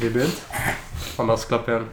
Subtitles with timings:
[0.00, 0.40] Vi begynte?
[1.16, 1.84] Anders, klapp igjen.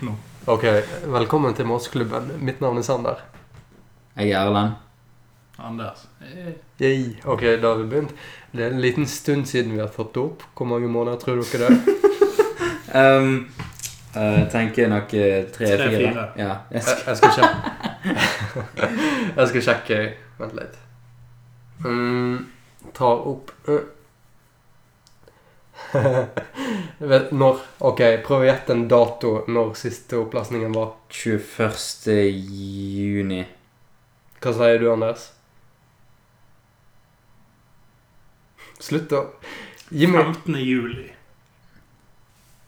[0.00, 0.12] Nå.
[0.46, 0.64] Ok,
[1.10, 2.28] velkommen til Måsklubben.
[2.46, 3.24] Mitt navn er Sander.
[4.14, 4.76] Jeg er Erlend.
[5.58, 6.04] Anders.
[6.22, 6.52] Hey.
[6.78, 7.16] Yay.
[7.24, 8.14] Ok, da har vi begynt.
[8.52, 10.46] Det er en liten stund siden vi har tatt det opp.
[10.54, 11.80] Hvor mange måneder tror dere det?
[12.88, 13.50] Um,
[14.16, 16.28] uh, tenker nok uh, tre-fire.
[16.38, 16.54] Ja.
[16.70, 17.74] Jeg skal, jeg skal sjekke.
[19.36, 19.98] jeg skal sjekke.
[20.38, 20.78] Vent litt.
[21.84, 22.46] Mm,
[22.96, 23.97] ta opp øh.
[27.10, 30.94] Vet, Når Ok, prøv å gjette en dato når siste opplastningen var.
[31.14, 32.16] 21.
[32.38, 33.42] juni.
[34.42, 35.30] Hva sier du, Anders?
[38.78, 39.24] Slutt å
[39.88, 40.58] Gi meg 15.
[40.60, 41.06] juli.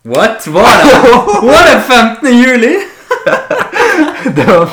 [0.08, 0.46] What?
[0.48, 0.94] Var det,
[1.44, 2.30] var det 15.
[2.32, 2.72] juli?
[4.36, 4.68] Det var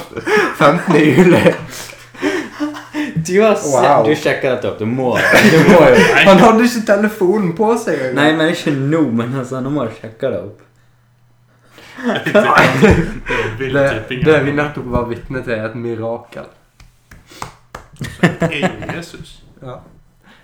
[0.58, 0.96] 15.
[0.96, 1.54] juli.
[3.28, 4.06] Du har sett Wow.
[4.06, 4.80] Du sjekker dette opp.
[4.80, 5.10] Du må,
[5.52, 6.06] du må jo.
[6.28, 8.16] Han hadde ikke telefonen på seg engang.
[8.22, 10.64] Nei, men ikke nå, men altså, nå må du sjekke det opp.
[13.58, 16.50] Det Det, vi nettopp var vitne til, er et mirakel.
[18.22, 19.42] Er Jesus.
[19.62, 19.80] Ja.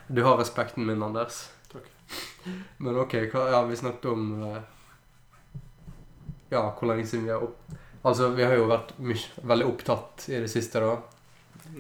[0.08, 1.50] Du har respekten min, Anders.
[1.72, 1.86] Takk.
[2.78, 4.62] Men ok, hva, ja, vi snakket om eh,
[6.50, 7.80] Ja, hvor lenge siden vi har opp...
[8.04, 10.98] Altså, vi har jo vært mye, veldig opptatt i det siste, da.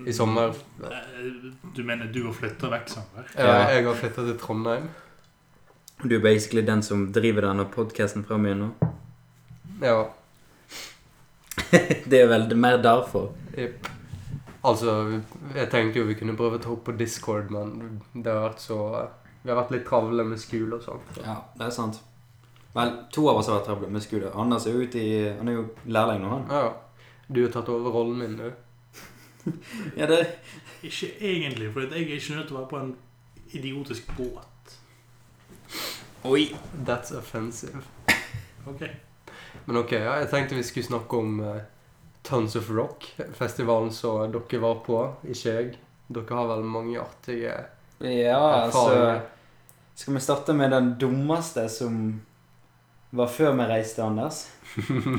[0.07, 0.53] I sommer.
[0.83, 3.27] Eh, Du mener du har flytta vekk, sommer?
[3.37, 3.69] Ja.
[3.71, 4.89] jeg har flytta til Trondheim.
[6.03, 8.69] Du er basically den som driver denne podcasten fra igjen nå.
[9.81, 10.03] Ja.
[12.09, 13.31] Det er vel mer derfor.
[13.57, 13.87] Jepp.
[14.63, 15.19] Altså,
[15.55, 18.61] jeg tenkte jo vi kunne prøve å ta opp på Discord, men det har vært
[18.63, 18.77] så
[19.43, 21.17] Vi har vært litt travle med skole og sånt.
[21.19, 21.97] Ja, det er sant.
[22.73, 24.31] Vel, to av oss har vært travle med skole.
[24.39, 26.45] Anders er jo ute i Han er jo lærling nå, han.
[26.49, 26.69] Ja.
[27.27, 28.47] Du har tatt over rollen min, du.
[29.99, 30.27] Ja, det
[30.83, 32.95] Ikke egentlig, for jeg er ikke nødt til å være på en
[33.53, 34.77] idiotisk båt.
[36.23, 36.55] Oi.
[36.87, 37.83] That's offensive.
[38.67, 38.81] Ok.
[39.65, 41.61] Men ok, ja, jeg tenkte vi skulle snakke om uh,
[42.23, 45.73] Tons of Rock, festivalen som dere var på, ikke jeg.
[46.13, 47.53] Dere har vel mange artige
[48.03, 49.13] Ja, erfaringer.
[49.15, 49.19] altså
[49.95, 51.99] Skal vi starte med den dummeste som
[53.13, 54.47] var før vi reiste, Anders?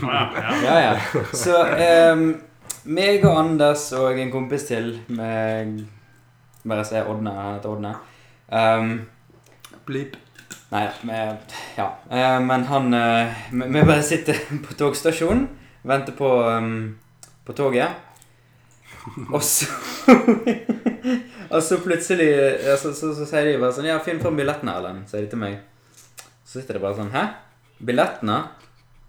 [0.02, 0.54] Ja, ja.
[0.64, 1.24] Ja, ja.
[1.32, 1.54] Så
[2.12, 2.24] um,
[2.84, 5.84] meg og Anders og en kompis til med
[6.64, 7.32] Bare si Ådne.
[7.32, 7.94] Han heter Ådne.
[8.48, 8.92] Um,
[9.86, 10.16] Bleep.
[10.72, 11.18] Nei, vi
[11.76, 11.90] Ja.
[12.10, 14.34] Uh, men han eh, Vi vi bare sitter
[14.66, 15.48] på togstasjonen,
[15.82, 16.96] venter på, um,
[17.44, 17.88] på toget.
[19.32, 19.66] Og så
[21.54, 22.28] Og så plutselig
[22.64, 25.30] ja, så, så, så sier de bare sånn Ja, finn fram billettene, Erlend, sier de
[25.30, 25.60] til meg.
[26.44, 27.26] Så sitter det bare sånn Hæ?
[27.84, 28.38] Billettene?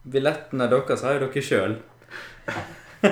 [0.04, 1.78] Billettene deres har jo dere sjøl.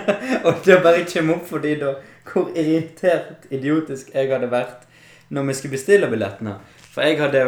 [0.48, 1.94] og det bare kommer opp fordi da
[2.28, 4.86] hvor irritert idiotisk jeg hadde vært
[5.34, 6.58] når vi skulle bestille billettene.
[6.94, 7.44] For jeg hadde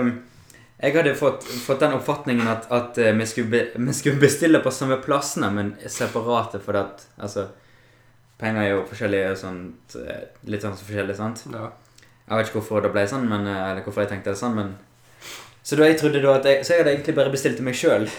[0.75, 4.59] jeg hadde fått, fått den oppfatningen at, at eh, vi, skulle be, vi skulle bestille
[4.59, 7.47] på samme plassene, men separate, fordi at altså,
[8.37, 11.45] Penger er jo forskjellige sånt, eh, Litt sånn forskjellig, sant?
[11.53, 11.69] Ja.
[12.25, 14.57] Jeg vet ikke hvorfor det ble sånn, men, eh, eller hvorfor jeg tenkte det sånn,
[14.57, 14.75] men
[15.63, 17.79] Så da jeg trodde da at jeg, så jeg hadde egentlig bare bestilt til meg
[17.79, 18.09] sjøl.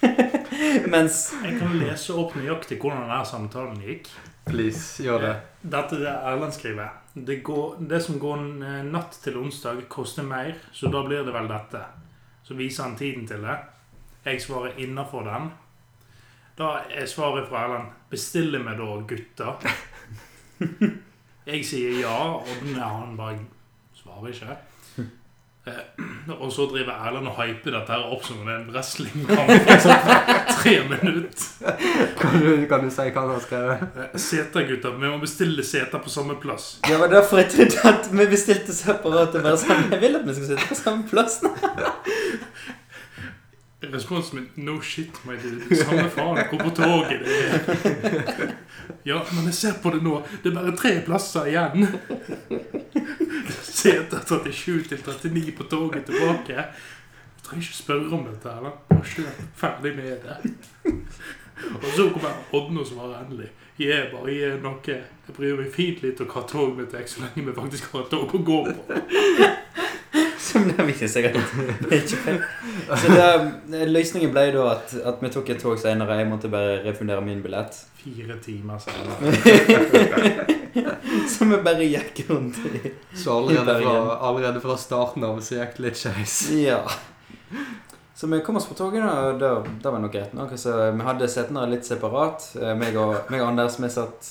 [0.94, 4.08] Mens Jeg kan lese opp nøyaktig hvordan denne samtalen gikk.
[4.44, 5.34] Please, gjør det.
[5.62, 6.96] Dette er det Erlend skriver.
[7.14, 8.42] Det, går, det som går
[8.90, 11.80] natt til onsdag, koster mer, så da blir det vel dette.
[12.44, 13.56] Så viser han tiden til det.
[14.26, 15.50] Jeg svarer innafor den.
[16.58, 19.80] Da er svaret fra Erlend bestiller vi da gutter?
[21.44, 23.40] Jeg sier ja, og den han bare
[23.98, 24.56] svarer ikke.
[25.64, 28.66] Eh, og så driver Erlend og hyper dette her opp som om det er en
[28.74, 29.52] wrestlingkamp.
[29.64, 30.10] for sånn
[30.58, 31.46] Tre minutter.
[32.20, 33.96] Kan du, kan du si hva han har skrevet?
[34.04, 34.98] Eh, Seter, gutter.
[35.00, 36.74] Vi må bestille seter på samme plass.
[36.84, 39.40] Det var derfor jeg trodde at vi bestilte separate.
[39.44, 41.40] Bare sånn, jeg vil at vi skal sitte på samme plass.
[43.92, 45.76] Responsen min No shit, my dude.
[45.76, 46.38] Samme faen.
[46.48, 47.20] hvor på toget.
[47.24, 48.54] Det er.
[49.04, 50.18] Ja, men jeg ser på det nå.
[50.42, 51.86] Det er bare tre plasser igjen.
[53.62, 56.52] Seter 37 til 39 på toget tilbake.
[56.56, 58.48] Jeg trenger ikke spørre om dette.
[58.56, 58.76] eller?
[58.88, 60.54] Bare kjør ferdig med det.
[61.82, 63.50] Og så kommer Odne og svarer endelig.
[63.76, 64.96] Gi bare gi noe.
[65.24, 68.04] Jeg bryr meg fint litt om hva toget mitt er, så lenge vi faktisk har
[68.04, 68.98] et tog å gå på.
[70.44, 71.38] Som det viser seg at
[71.88, 72.36] det ikke feil.
[73.00, 76.20] Så det, løsningen ble da at, at vi tok et tog senere.
[76.20, 77.80] Jeg måtte bare refundere min billett.
[77.98, 79.32] Fire timer senere.
[81.32, 83.96] Så vi bare gikk rundt i Så allerede fra,
[84.28, 86.38] allerede fra starten av så gikk det litt skeis.
[86.58, 86.82] Ja.
[88.24, 89.48] Så vi kom oss på toget, og da,
[89.82, 90.52] da var det nok greit nok.
[90.56, 92.46] Så vi hadde setene litt separat.
[92.56, 94.28] Eh, Meg og, meg og Anders vi satt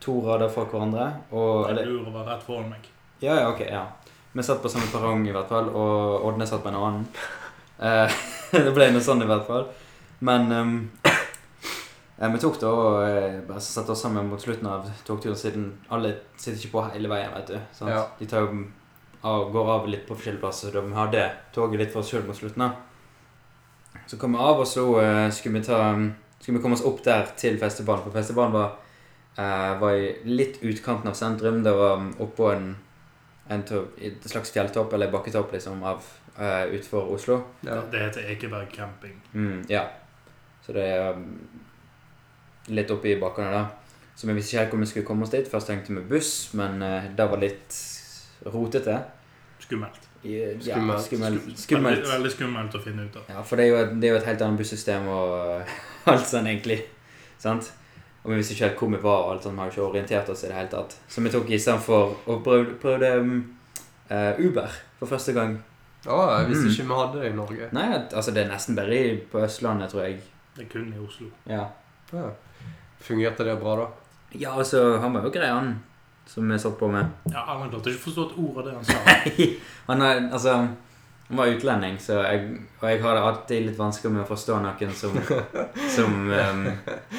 [0.00, 1.10] to rader fra hverandre.
[1.28, 2.86] Og, eller, Lurer var rett foran meg.
[3.20, 3.82] Ja, ja, ok, ja.
[4.32, 7.04] Vi satt på samme perrong i hvert fall, og Ådne satt på en annen.
[7.84, 8.16] Eh,
[8.64, 9.68] det ble noe sånn i hvert fall.
[10.24, 10.48] Men
[11.04, 16.14] eh, vi tok da og bare satte oss sammen mot slutten av togturen, siden alle
[16.38, 17.60] sitter ikke på hele veien, vet du.
[17.76, 17.92] Sant?
[17.92, 18.06] Ja.
[18.22, 18.64] De tar jo
[19.20, 22.24] av, går av litt på forskjellige plasser, så vi hadde toget litt for oss sjøl
[22.24, 22.64] mot slutten.
[22.70, 22.72] da.
[24.06, 25.80] Så kom vi av, og så uh, skulle vi ta
[26.44, 28.04] skulle vi komme oss opp der til festivalen.
[28.04, 28.74] For festivalen var,
[29.38, 31.62] uh, var i litt utkanten av sentrum.
[31.64, 32.66] Det var um, oppå en,
[33.48, 36.04] en et slags fjelltopp, eller bakketopp, liksom, av,
[36.36, 37.38] uh, utenfor Oslo.
[37.64, 37.80] Ja.
[37.90, 39.16] Det heter Ekeberg camping.
[39.32, 39.86] Mm, ja.
[40.66, 41.24] Så det er um,
[42.76, 43.64] litt oppe i bakkene da.
[44.14, 45.48] Så vi visste ikke helt hvor vi skulle komme oss dit.
[45.48, 47.80] Først tenkte vi buss, men uh, det var litt
[48.52, 49.00] rotete.
[49.64, 50.10] Skummelt.
[50.24, 51.00] Ja, Skummelt.
[51.04, 51.40] skummelt.
[51.44, 52.06] Veldig, skummelt.
[52.08, 53.22] veldig skummelt å finne ut av.
[53.28, 55.62] Ja, for det er jo, et- det er jo et helt annet bussystem og
[56.12, 56.80] alt sånn, egentlig.
[57.38, 57.72] Sant?
[58.24, 59.54] Og vi visste ikke helt hvor vi var, og alt sånt.
[59.54, 60.96] Vi har jo ikke orientert oss i det hele tatt.
[61.08, 63.34] Så vi tok istedenfor og prøvde, prøvde um,
[64.10, 64.68] uh, Uber
[64.98, 65.58] for første gang.
[66.06, 66.70] Å, jeg visste Mm.
[66.72, 67.68] ikke vi hadde det i Norge.
[67.72, 70.20] Nei, altså det er nesten bare i- på Østlandet, tror jeg.
[70.56, 71.26] Det er kun i Oslo.
[71.48, 71.66] Ja.
[72.12, 72.30] Ja.
[73.00, 73.86] Fungerte det bra, da?
[74.38, 75.82] Ja, altså, han var jo grei, han.
[76.26, 77.10] Som vi satt på med.
[77.30, 79.42] Ja, Han klarte ikke å forstå et ord av det han sa.
[79.90, 80.56] Han er, altså
[81.28, 82.48] han var utlending, så jeg,
[82.80, 85.14] og jeg har det alltid litt vanskelig med å forstå noen som,
[85.94, 86.66] som, um,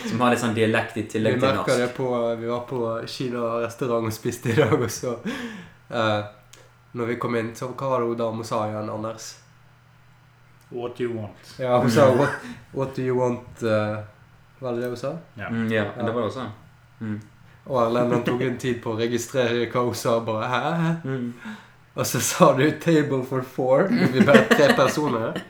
[0.03, 1.71] som har litt sånn dialekt i tillegg til norsk.
[1.81, 5.15] det på Vi var på Kina-restaurant og spiste i dag, og så
[5.89, 6.21] eh,
[6.95, 9.31] Når vi kom inn, så hva var det hun dama sa igjen, Anders?
[10.69, 11.55] What do you want.
[11.59, 14.03] Ja, hun sa what, 'What do you want?' uh,
[14.59, 15.17] var det det hun sa?
[15.33, 15.49] Ja.
[15.49, 16.45] Mm, ja, det var det også.
[16.99, 17.19] Mm.
[17.65, 20.19] Og Erlend han tok en tid på å registrere hva hun sa.
[20.19, 20.91] bare, hæ?
[21.05, 21.33] Mm.
[21.95, 23.87] Og så sa du 'table for four'.
[24.11, 25.41] Vi er bare tre personer.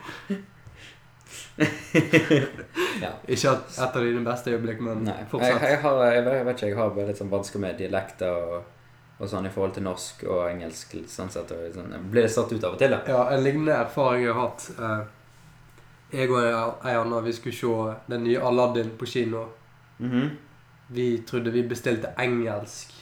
[1.57, 3.11] Ja.
[3.27, 5.61] Ikke et av dine beste øyeblikk, men Nei, fortsatt.
[5.61, 8.31] jeg, har, jeg, vet- jeg vet ikke, jeg har bare litt sånn vansker med dialekter
[8.31, 8.63] og,
[9.19, 10.95] og sånn i forhold til norsk og engelsk.
[11.11, 11.91] Sånn sett, og sånn.
[11.95, 13.01] Jeg blir satt ut av og til, da.
[13.07, 14.69] Ja, en lignende erfaring jeg har hatt.
[14.79, 15.05] Eh,
[16.19, 19.45] jeg og ei anna vi skulle se den nye Aladdin på kino.
[19.99, 20.29] Mhm.
[20.87, 22.93] Vi trodde vi bestilte engelsk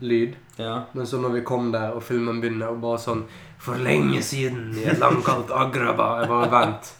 [0.00, 0.36] lyd.
[0.56, 0.84] Ja.
[0.92, 3.24] Men så når vi kom der, og filmen begynner, og bare sånn
[3.64, 6.90] For lenge siden i et langkalt Agraba Jeg bare Vent.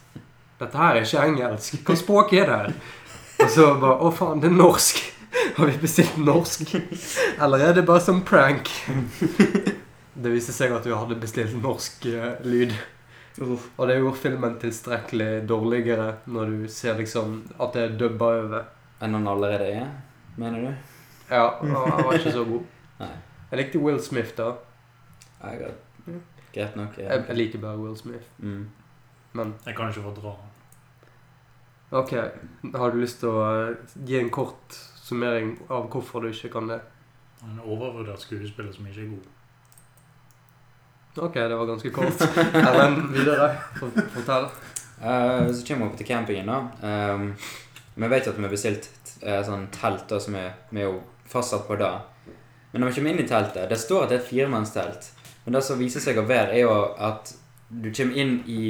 [0.61, 1.81] Dette her er ikke engelsk.
[1.85, 2.79] Hva språk er det her?
[3.45, 5.03] Og så bare Å, faen, det er norsk.
[5.57, 6.73] Har vi bestilt norsk?
[7.43, 8.71] Eller er det bare som prank?
[10.15, 12.73] Det viste seg at vi hadde bestilt norsk eh, lyd.
[13.43, 18.69] Og det gjorde filmen tilstrekkelig dårligere når du ser liksom at det er dubba over.
[19.03, 19.89] Enn han allerede er,
[20.37, 20.75] mener du?
[21.31, 22.63] Ja, og han var ikke så god.
[23.01, 23.11] Nei.
[23.51, 24.51] Jeg likte Will Smith, da.
[25.43, 25.75] Jeg har
[26.55, 26.97] Greit nok.
[26.99, 28.25] Jeg, jeg liker bare Will Smith.
[28.39, 28.69] Mm.
[29.33, 30.51] Men Jeg kan ikke fordra han.
[31.91, 32.13] ok,
[32.75, 33.41] har du lyst til å
[33.71, 33.77] eh,
[34.07, 36.79] gi en kort summering av hvorfor du ikke kan det?
[37.43, 39.27] Han er en overvurdert skuespiller som ikke er god.
[41.27, 42.23] Ok, det var ganske kort.
[42.55, 43.51] Erlend, videre.
[43.79, 44.49] For- Fortell.
[45.03, 47.13] Eh, så kommer vi opp til campingen, da.
[47.15, 47.29] Um,
[47.95, 48.89] vi vet at vi har bestilt
[49.27, 51.01] uh, sånn telt, da, som er, vi er jo
[51.31, 51.93] fastsatt på da.
[52.73, 55.09] Men når vi kommer inn i teltet Det står at det er et firemannstelt.
[55.45, 57.31] Men det som viser seg å være, er jo at
[57.69, 58.65] du kommer inn i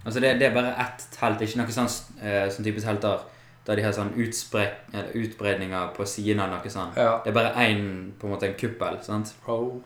[0.00, 1.90] Altså, det, det er bare ett telt, ikke noe sånn,
[2.24, 3.20] eh, sånn type telter
[3.66, 6.96] der de har sånn utbredninger på siden av noe sånt.
[6.96, 7.18] Ja.
[7.20, 7.82] Det er bare én,
[8.18, 9.34] på en måte, en kuppel, sant?
[9.44, 9.76] Oh.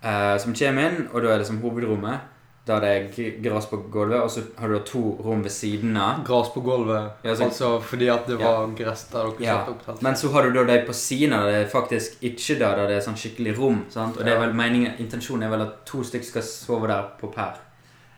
[0.00, 2.30] Eh, som kommer inn, og da er det som hovedrommet.
[2.70, 5.96] Der det er gress på gulvet, og så har du da to rom ved siden
[5.98, 6.22] av.
[6.26, 7.10] Gress på gulvet.
[7.26, 10.02] Ja, så- altså fordi at det var gress der dere Ja, satte opp telt.
[10.02, 12.86] Men så har du da de på siden av det er faktisk ikke der, der
[12.88, 13.84] det er sånn skikkelig rom.
[13.90, 14.16] sant?
[14.16, 17.32] Og det er vel meningen, intensjonen er vel at to stykker skal sove der på
[17.34, 17.58] per.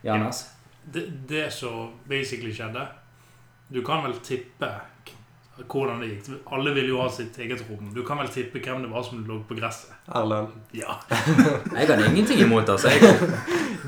[0.05, 0.49] Jonas?
[0.93, 2.89] Det, det som basically skjedde
[3.73, 4.69] Du kan vel tippe
[5.69, 6.29] hvordan det gikk.
[6.53, 7.91] Alle vil jo ha sitt eget rom.
[7.95, 9.93] Du kan vel tippe hvem det var som lå på gresset.
[10.09, 10.97] Erlend, Ja.
[11.77, 12.89] Jeg hadde ingenting imot altså.
[12.89, 13.03] Jeg,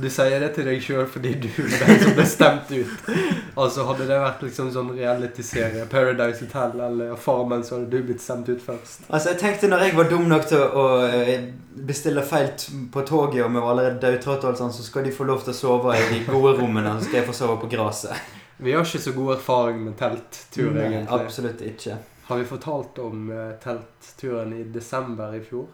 [0.00, 3.10] du sier det til deg sjøl fordi du er den som ble stemt ut.
[3.54, 8.22] Altså Hadde det vært liksom sånn reality-serie, Paradise Hotel eller Farmen, så hadde du blitt
[8.22, 9.06] stemt ut først.
[9.08, 12.50] altså, jeg tenkte når jeg var dum nok til å eh, bestille feil
[12.92, 15.58] på toget, og vi var allerede dødtrøtte, sånt, så skal de få lov til å
[15.58, 18.34] sove i de gode rommene, så skal jeg få sove på gresset.
[18.56, 21.06] Vi har ikke så god erfaring med telttur, egentlig.
[21.14, 21.96] Absolutt ikke.
[22.24, 25.66] Har vi fortalt om eh, teltturen i desember i fjor?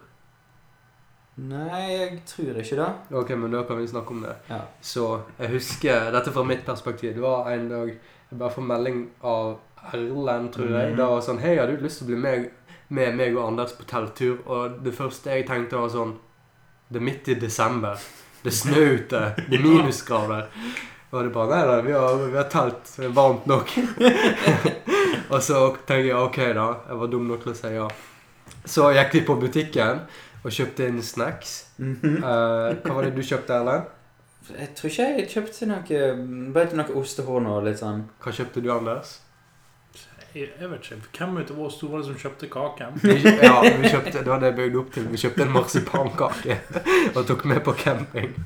[1.39, 2.87] Nei, jeg tror ikke det.
[3.15, 4.33] Ok, men da kan vi snakke om det.
[4.49, 4.59] Ja.
[4.83, 5.05] Så
[5.37, 9.59] jeg husker, dette fra mitt perspektiv, det var en dag jeg bare får melding av
[9.91, 10.91] Erlend, tror jeg.
[10.91, 10.97] Mm.
[10.99, 12.45] Da var sånn, hei, har du lyst til å bli med,
[12.93, 14.37] med meg og Anders på telttur?
[14.45, 16.13] Og det første jeg tenkte var sånn,
[16.91, 17.99] det er midt i desember.
[18.41, 20.47] Det snør ute, det er minusgrader.
[21.11, 23.73] Og det bare, nei da, vi har, vi har telt, det er varmt nok.
[25.33, 27.89] og så tenker jeg, ok da, jeg var dum nok til å si ja.
[28.63, 30.05] Så gikk vi på butikken
[30.41, 31.55] og kjøpte inn snacks.
[31.79, 33.89] Eh, hva var det du kjøpte, Erlend?
[34.51, 35.97] Jeg tror ikke jeg kjøpte noe
[36.55, 38.07] Bare noe ostehorn og litt sånn.
[38.23, 39.19] Hva kjøpte du, Anders?
[40.33, 41.09] Jeg, jeg vet ikke.
[41.17, 43.01] Hvem av oss to var det som kjøpte kaken?
[43.43, 45.09] Ja, vi kjøpte, det var det jeg bygde opp til.
[45.11, 46.57] Vi kjøpte en marsipankake
[47.15, 48.37] og tok med på camping.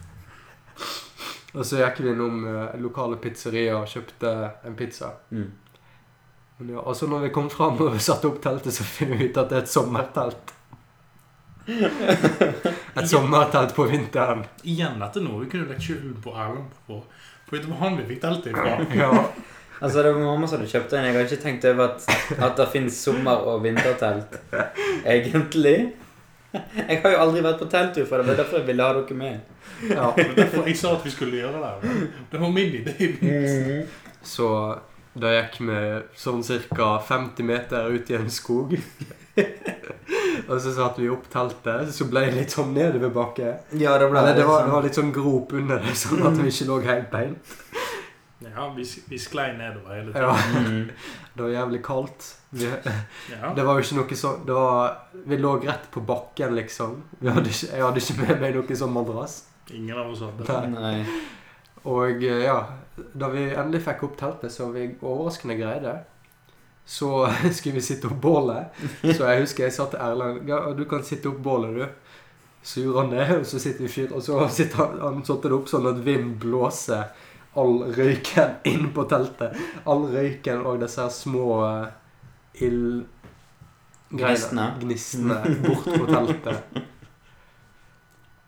[1.55, 4.33] Og så gikk vi innom eh, lokale pizzerier og kjøpte
[4.67, 5.13] en pizza.
[5.29, 5.53] Mm.
[6.65, 9.39] Ja, og så når vi kom fram og satte opp teltet, så finner vi ut
[9.39, 10.54] at det er et sommertelt.
[12.95, 14.43] Et sommertelt på vinteren.
[14.63, 17.01] Igjen dette noe vi kunne lagt skylden på Erlend på.
[17.50, 18.77] For det var han vi fikk teltet ifra.
[19.01, 19.12] Ja,
[19.84, 21.03] Altså, det var mamma som hadde kjøpt den.
[21.03, 22.05] Jeg har ikke tenkt over at,
[22.39, 24.38] at det finnes sommer- og vintertelt.
[25.03, 25.74] Egentlig.
[26.55, 28.24] Jeg har jo aldri vært på telttur før.
[28.24, 29.39] Det var derfor jeg ville ha dere med.
[29.89, 30.05] ja.
[30.15, 31.91] Det var derfor jeg sa at vi skulle gjøre det.
[32.31, 33.81] Det var min idé.
[34.24, 34.48] Så
[35.15, 35.81] da gikk vi
[36.24, 36.41] sånn
[36.72, 36.89] ca.
[37.12, 38.77] 50 meter ut i en skog.
[40.48, 43.51] og så satte vi opp teltet, så ble det litt sånn nedoverbakke.
[43.80, 46.25] Ja, det ble Eller det var, det sånn- var litt sånn grop under det, sånn
[46.27, 47.56] at vi ikke lå helt beint.
[48.46, 50.89] Ja, vi, vi sklei nedover hele tiden.
[50.89, 50.94] Ja.
[51.36, 52.27] det var jævlig kaldt.
[52.56, 52.68] Vi,
[53.32, 53.54] Ja.
[53.56, 57.00] det var jo ikke noe sånn det var, Vi lå rett på bakken, liksom.
[57.20, 59.38] Vi hadde ikke, jeg hadde ikke med meg noe sånn madrass.
[59.74, 60.60] Ingen av oss hadde det.
[60.75, 60.92] Nei.
[61.01, 61.22] Nei.
[61.86, 62.60] Og eh, ja,
[63.13, 65.96] da vi endelig fikk opp teltet, så vi overraskende greide,
[66.86, 68.65] så skulle vi sitte opp bålet.
[69.01, 71.86] Så jeg husker jeg sa til Erlend ja, du kan sitte opp bålet, du.
[72.65, 75.51] Så gjorde han det, og så sitter vi fyr, og så sitter han, han satte
[75.51, 77.12] det opp sånn at vind blåser
[77.56, 79.58] all røyken inn på teltet.
[79.86, 81.86] All røyken og disse her små uh,
[82.65, 83.06] ild...
[84.15, 84.65] Gnistene.
[84.82, 86.82] Gnistene bort på teltet.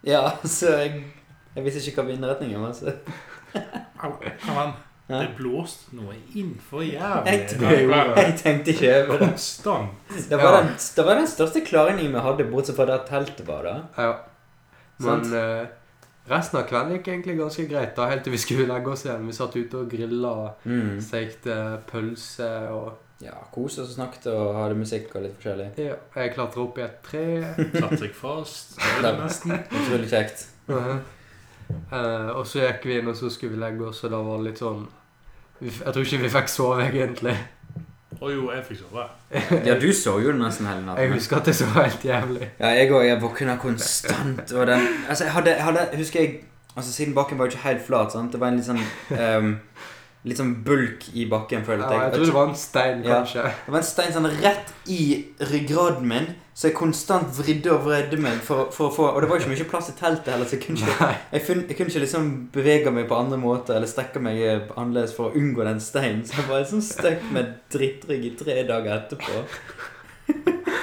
[0.08, 1.06] Ja, så jeg
[1.58, 2.76] Jeg visste ikke hva vindretningen var.
[2.78, 2.94] Så.
[4.06, 4.12] Au,
[5.10, 5.22] Ja.
[5.24, 7.60] det blåste noe inn for Jeg, jævlig.
[7.60, 9.28] Det jeg tenkte ikke over det.
[9.30, 9.90] Konstant.
[10.30, 10.62] Det var, Ja.
[10.62, 13.64] den, det var den største klaringen vi hadde, bortsett fra der teltet var.
[13.64, 14.14] da Ja.
[15.00, 15.68] Men eh,
[16.30, 19.28] resten av kvelden gikk egentlig ganske greit, da, helt til vi skulle legge oss igjen.
[19.28, 20.36] Vi satt ute og grilla,
[20.66, 20.98] mm.
[21.02, 25.72] stekte pølse og Ja, Kose oss og snakket og hadde musikk og litt forskjellig.
[25.82, 27.24] ja, Jeg klatra opp i et tre.
[27.80, 28.76] Satt seg fast.
[28.78, 28.84] Det
[30.12, 30.44] kjekt.
[30.68, 31.00] det nesten.
[31.70, 34.42] Eh, og så gikk vi inn, og så skulle vi legge oss, og da var
[34.42, 34.88] det litt sånn
[35.60, 37.34] vi Jeg tror ikke vi fikk sove, egentlig.
[38.18, 39.06] Å jo, jeg fikk sove.
[39.68, 41.04] Ja, du så jo nesten hele natten.
[41.04, 42.50] Jeg husker at det så helt jævlig.
[42.60, 43.04] Ja, jeg òg.
[43.06, 44.54] Jeg våkna konstant.
[44.54, 46.36] Og den Altså, jeg hadde, jeg hadde Husker jeg
[46.78, 48.12] Altså, Siden bakken var jo ikke helt flat.
[48.14, 48.32] sant?
[48.32, 48.82] Det var en litt sånn
[49.18, 49.56] ehm,
[50.28, 52.12] Litt sånn bulk i bakken, følte Ja, jeg.
[52.12, 53.22] jeg tror det var en stein, Ja.
[53.22, 53.44] kanskje.
[53.66, 55.02] Det var en stein sånn rett i
[55.40, 59.30] ryggraden min, så jeg konstant vridde og vredde meg for, for å få Og det
[59.30, 61.78] var jo ikke mye plass i teltet heller, så jeg kunne ikke, jeg, funn, jeg
[61.78, 65.36] kunne ikke liksom bevege meg på andre måter eller strekke meg eh, annerledes for å
[65.38, 66.26] unngå den steinen.
[66.26, 69.46] Så jeg var sånn stuck med drittrygg i tre dager etterpå.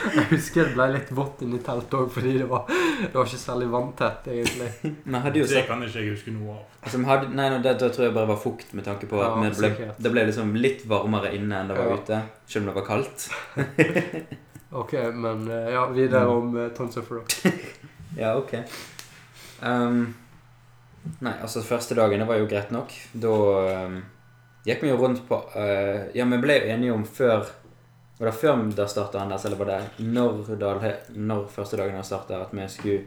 [0.05, 3.41] Jeg husker det ble litt vått inni teltet òg, fordi det var, det var ikke
[3.41, 4.71] særlig vanntett, egentlig.
[5.11, 6.65] Men hadde jo Det kan ikke jeg huske noe av.
[6.83, 9.39] altså, hadde, Nei, no, det, det tror jeg bare var fukt, med tanke på at
[9.39, 12.01] Ja, det, ble, det ble liksom litt varmere inne enn det var Ja.
[12.03, 12.21] ute.
[12.47, 13.29] Selv om det var kaldt.
[14.75, 17.31] Ok, men eh, ja, videre om uh, Tons of Rock.
[18.19, 18.57] Ja, ok.
[19.63, 20.15] Um,
[21.23, 22.91] nei, altså første dagen, det var jo greit nok.
[23.15, 23.31] Da
[23.87, 24.01] um,
[24.67, 27.47] gikk vi jo rundt på uh, Ja, vi ble jo enige om før
[28.19, 32.07] Var det før det starta, Anders, eller var det når, da, når første dagen hadde
[32.07, 33.01] starta, at vi skulle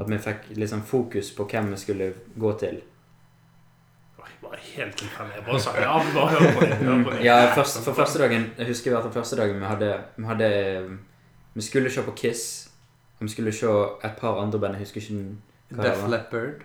[0.00, 2.80] At vi fikk liksom fokus på hvem vi skulle gå til?
[4.18, 5.34] Jeg var helt tilfeldig.
[5.36, 7.04] Jeg bare sa ja, bare hør på det.
[7.04, 7.24] på det.
[7.24, 10.24] Ja, først, for første dagen Jeg husker i hvert fall første dagen vi hadde Vi,
[10.24, 10.98] hadde,
[11.54, 12.70] vi skulle se på Kiss.
[13.18, 13.66] Og vi skulle se
[14.04, 14.74] et par andre band.
[14.74, 15.24] Jeg husker ikke
[15.74, 16.08] hva det Def.
[16.10, 16.64] Leppard.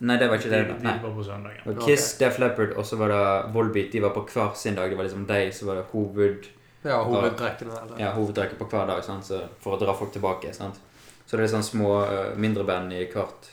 [0.00, 0.78] Nei, det var ikke De, det.
[0.82, 1.80] de var på søndagen.
[1.84, 2.26] Kiss, okay.
[2.26, 3.92] Def Leppard, og så var det Volbeat.
[3.92, 4.90] De var på hver sin dag.
[4.90, 6.48] Det var liksom de som var det hoved,
[6.88, 7.74] Ja, hovedtrekkene.
[7.82, 8.00] Eller?
[8.00, 9.26] ja, hovedtrekket på hver dag, sant?
[9.28, 10.52] Så for å dra folk tilbake.
[10.56, 10.80] Sant?
[11.26, 13.50] Så det er sånn små, eh, mindre band i, hvert,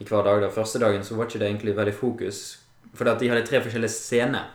[0.00, 0.40] i hver dag.
[0.46, 0.52] Da.
[0.52, 2.40] Første dagen så var ikke det egentlig veldig fokus.
[2.96, 4.48] For de hadde tre forskjellige scener.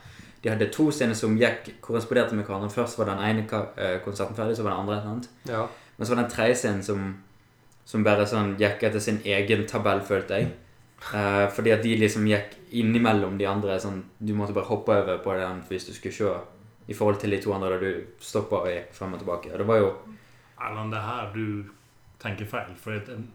[0.43, 2.71] De hadde to scener som gikk, korresponderte med hverandre.
[2.73, 3.45] Først var den ene
[3.77, 4.99] eh, konserten ferdig, så var den andre.
[5.05, 5.29] Sant?
[5.47, 5.67] Ja.
[5.97, 7.05] Men så var den tredje scenen som,
[7.85, 10.51] som bare sånn gikk etter sin egen tabell, følte jeg.
[11.03, 13.77] Uh, fordi at de liksom gikk innimellom de andre.
[13.79, 16.33] Sånn, du måtte bare hoppe over på den hvis du skulle se
[16.87, 19.57] i forhold til de to andre da du stoppa og gikk frem og tilbake.
[19.57, 19.93] Det var jo
[20.63, 21.63] Erland, det er her du
[22.21, 22.75] tenker feil.
[22.79, 23.27] For et, en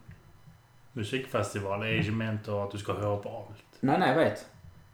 [0.97, 3.67] musikkfestival er ikke ment at du skal høre på alt.
[3.83, 4.47] Nei, nei, jeg vet.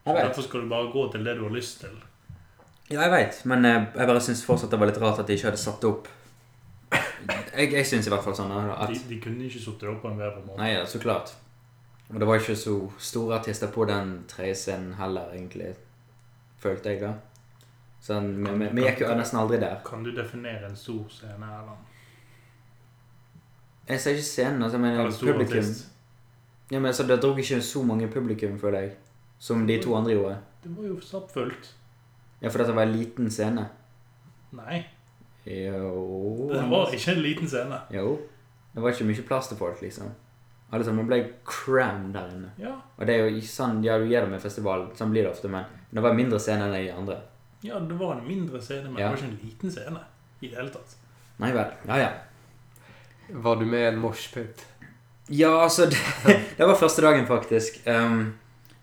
[0.04, 0.24] Jeg vet.
[0.24, 1.94] Derfor skal du bare gå til det du har lyst til.
[2.90, 3.40] Ja, jeg vet.
[3.48, 5.86] Men eh, jeg bare syns fortsatt det var litt rart at de ikke hadde satt
[5.88, 6.10] opp
[6.92, 10.02] Jeg, jeg syns i hvert fall sånn at De, de kunne ikke satt det opp
[10.02, 10.58] på en bedre måte.
[10.60, 11.32] Nei, ja, så klart.
[12.12, 15.70] Og det var ikke så store artister på den tredje scenen heller, egentlig.
[16.60, 17.14] Følte jeg, da.
[18.04, 19.78] Sånn, vi, vi, vi gikk jo nesten aldri der.
[19.86, 21.78] Kan du definere en stor scene, eller?
[23.88, 25.86] Jeg ser ikke scenen, altså, men publikum artist?
[26.70, 28.92] Ja, men altså, Det dro ikke så mange publikum, føler jeg,
[29.38, 30.36] som de to andre gjorde.
[30.64, 31.72] Det var jo stappfullt.
[32.42, 33.68] Ja, for dette var en liten scene.
[34.54, 34.84] Nei,
[35.44, 37.80] Jo det var ikke en liten scene.
[37.92, 38.14] Jo.
[38.74, 40.12] Det var ikke mye plass til folk, liksom.
[40.72, 42.50] Alle sammen ble crammed der inne.
[42.58, 45.24] Ja, Og det er jo ikke sånn ja, du gjør det med festival, sånn blir
[45.26, 47.20] det ofte, men det var mindre scene enn de andre.
[47.64, 49.08] Ja det var en mindre scene, men Ja.
[49.08, 50.00] det var ikke en liten scene
[50.40, 50.96] i det hele tatt.
[51.40, 51.72] Nei vel.
[51.88, 52.10] Ja, ja.
[53.44, 54.66] Var du med i en moshpit?
[55.32, 55.86] Ja, altså
[56.26, 57.80] Det, det var første dagen, faktisk.
[57.88, 58.34] Um,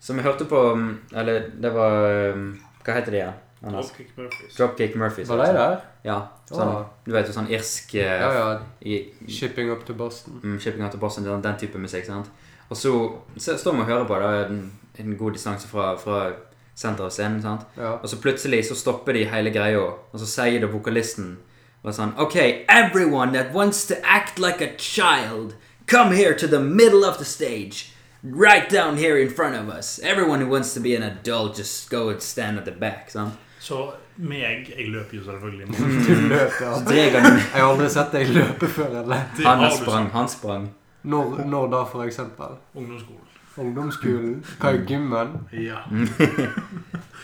[0.02, 2.48] som jeg hørte på um, Eller det var um,
[2.82, 3.40] Hva heter det igjen?
[3.62, 4.56] Dropkick Murphys.
[4.58, 5.28] Dropkick Murphys.
[5.30, 5.76] Var de der?
[6.04, 6.16] Ja.
[6.50, 6.88] Sånn, oh.
[7.06, 8.46] du vet jo sånn irsk uh, Ja, ja.
[8.82, 8.96] i,
[9.30, 10.40] Shipping up to Boston.
[10.42, 12.08] mm, Shipping Up to Boston, den, den type musikk.
[12.10, 12.32] sant?
[12.66, 12.90] Og så,
[13.38, 14.58] så står vi og hører på det, en,
[14.98, 16.32] en god distanse fra, fra
[16.74, 17.42] senteret av scenen.
[17.42, 17.66] sant?
[17.76, 17.92] Ja.
[18.02, 19.80] Og så plutselig så stopper de hele greia,
[20.12, 21.38] og så sier det vokalisten
[21.82, 22.36] bare sånn Ok,
[22.68, 25.54] everyone that wants to act like a child,
[25.86, 27.88] come here to the middle of the stage.
[28.22, 29.98] Right down here in front of us.
[29.98, 33.10] Everyone who wants to be an adult, just go and stand at the back.
[33.10, 33.34] sant?
[33.58, 35.66] Så meg, jeg løper jo selvfølgelig.
[36.06, 37.02] Du løper, ja.
[37.02, 39.00] Jeg har aldri sett deg løpe før.
[39.02, 39.26] eller?
[39.42, 40.70] Han sprang, han sprang.
[41.02, 42.56] Når, når da, for eksempel?
[42.78, 43.31] Ungdomsskolen.
[43.60, 44.38] Ungdomsskolen?
[44.60, 45.34] Hva er gymmen?
[45.52, 45.82] Ja.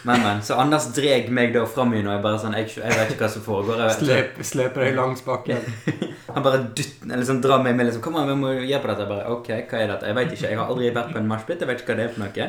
[0.06, 0.42] Men, men.
[0.46, 3.24] Så Anders dreg meg da fram igjen, og jeg bare sånn Jeg, jeg vet ikke
[3.24, 3.80] hva som foregår.
[3.82, 5.64] Jeg Slep, sleper deg langs bakken?
[6.36, 8.92] han bare dytt, eller liksom drar meg med liksom Kom an, vi må gjøre på
[8.92, 9.06] dette.
[9.06, 10.10] Jeg bare, ok, hva er dette?
[10.10, 10.52] Jeg vet ikke.
[10.52, 11.64] Jeg har aldri vært på en marshpit.
[11.64, 12.48] Jeg vet ikke hva det er for noe.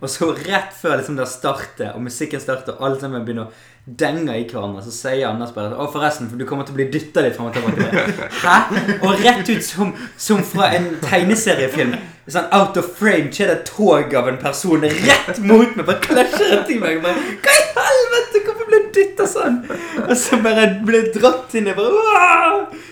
[0.00, 3.52] Og så rett før liksom det starter, og musikken starter, og alle sammen begynner å
[4.00, 6.86] denge i hverandre, så sier Anders bare Å, forresten, for du kommer til å bli
[6.92, 8.12] dytta litt fram og tilbake.
[8.44, 8.56] Hæ?
[9.00, 11.96] Og rett ut som, som fra en tegneseriefilm.
[12.30, 15.84] Sånn out of frame skjer er det et tog av en person rett mot meg.
[15.88, 17.00] Bare klasjer rett i meg.
[17.02, 18.44] Bare, Hva i helvete?
[18.46, 19.58] Hvorfor ble jeg dytta sånn?
[20.06, 21.72] Og så bare ble jeg dratt inn.
[21.72, 22.90] i bare «Åh!»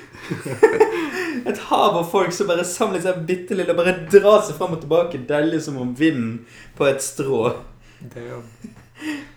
[1.47, 4.77] Et hav av folk som bare samler seg bitte lille og bare drar seg fram
[4.77, 5.21] og tilbake.
[5.29, 6.41] Deilig som om vinden
[6.79, 7.55] på et strå.
[8.01, 8.25] Det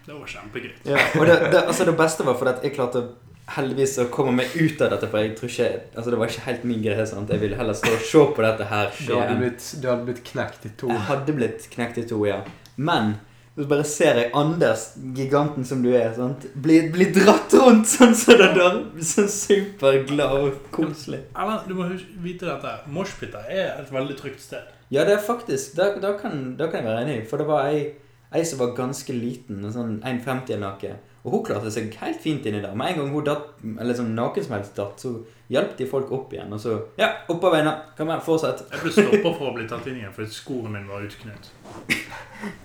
[0.06, 0.72] Det var kjempegøy.
[1.20, 3.04] Og det, det, altså det beste var fordi at jeg klarte
[3.52, 5.10] heldigvis å komme meg ut av dette.
[5.12, 7.06] For jeg tror ikke Altså det var ikke helt min greie.
[7.10, 7.30] sant?
[7.30, 10.24] Jeg ville heller stå og se på dette her Du hadde blitt, du hadde blitt
[10.32, 10.90] knekt i to.
[10.94, 12.42] Jeg hadde blitt knekt i to, ja.
[12.78, 13.16] Men
[13.56, 14.86] så bare ser jeg Anders,
[15.16, 16.46] giganten som du er, sant?
[16.64, 18.78] Bli, bli dratt rundt sånn som det der.
[19.04, 21.26] Sånn superglad og koselig.
[21.36, 21.90] Eller, du må
[22.24, 22.72] vite dette.
[22.96, 24.70] Moshpita er et veldig trygt sted.
[24.92, 27.20] Ja, det er faktisk Da, da, kan, da kan jeg være enig.
[27.28, 27.84] For det var ei,
[28.32, 30.96] ei som var ganske liten, en sånn 1,50 eller noe.
[31.22, 32.74] Og hun klarte seg helt fint inni der.
[32.74, 35.14] Med en gang hun datt, eller sånn naken som helst datt, så
[35.52, 36.56] hjalp de folk opp igjen.
[36.56, 37.76] Og så Ja, opp av beina.
[38.00, 38.64] Kom igjen, fortsett.
[38.72, 41.52] Jeg ble stoppa for å bli tatt inn igjen fordi skoene min var utknytt.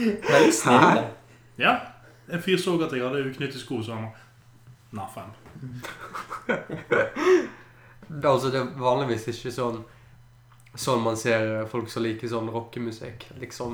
[0.00, 1.04] Veldig snill.
[1.60, 1.76] Ja,
[2.30, 4.10] en fyr så at jeg hadde uknyttet sko, så han
[4.96, 5.30] Naffen.
[8.10, 9.84] Altså, det er vanligvis ikke sånn
[10.78, 13.24] Sånn man ser folk som liker sånn rockemusikk.
[13.42, 13.72] Liksom.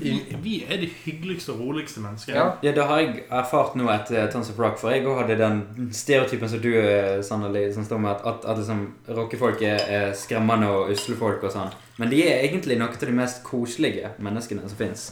[0.00, 2.36] Vi, vi er de hyggeligste og roligste menneskene.
[2.36, 2.46] Ja.
[2.62, 5.90] Ja, det har jeg erfart nå etter Tons of Rock, for jeg òg hadde den
[5.94, 10.16] stereotypen som du, sannelig Sanneli, som står med at, at, at liksom, rockefolk er, er
[10.18, 11.70] skremmende og usle folk og sånn.
[12.00, 15.06] Men de er egentlig noen av de mest koselige menneskene som fins.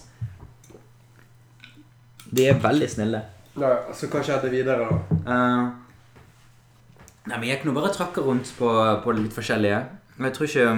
[2.33, 3.23] De er veldig snille.
[3.61, 5.23] Nei, Så hva skjedde videre, da?
[5.29, 5.65] Uh,
[7.29, 8.71] nei, Vi gikk nå bare trakka rundt på,
[9.05, 9.83] på litt forskjellige.
[10.17, 10.71] Men jeg tror ikke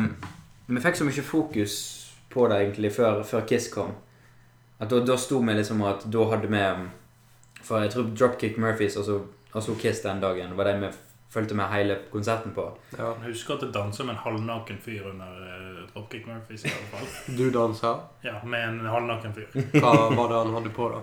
[0.67, 1.77] Vi fikk så mye fokus
[2.35, 3.95] på det egentlig før, før Kiss kom.
[4.81, 6.63] At da, da sto vi liksom at da hadde vi
[7.65, 9.21] For jeg tror Dropkick Murphys og så,
[9.55, 10.91] og så Kiss den dagen var det vi
[11.35, 12.65] fulgte med hele konserten på.
[12.99, 13.09] Ja.
[13.25, 16.65] Jeg husker at jeg danser med en halvnaken fyr under uh, Dropkick Murphys.
[16.65, 17.09] i alle fall.
[17.39, 17.95] Du dansa.
[18.23, 19.49] Ja, Med en halvnaken fyr.
[19.81, 21.01] Hva var det han hadde på, da?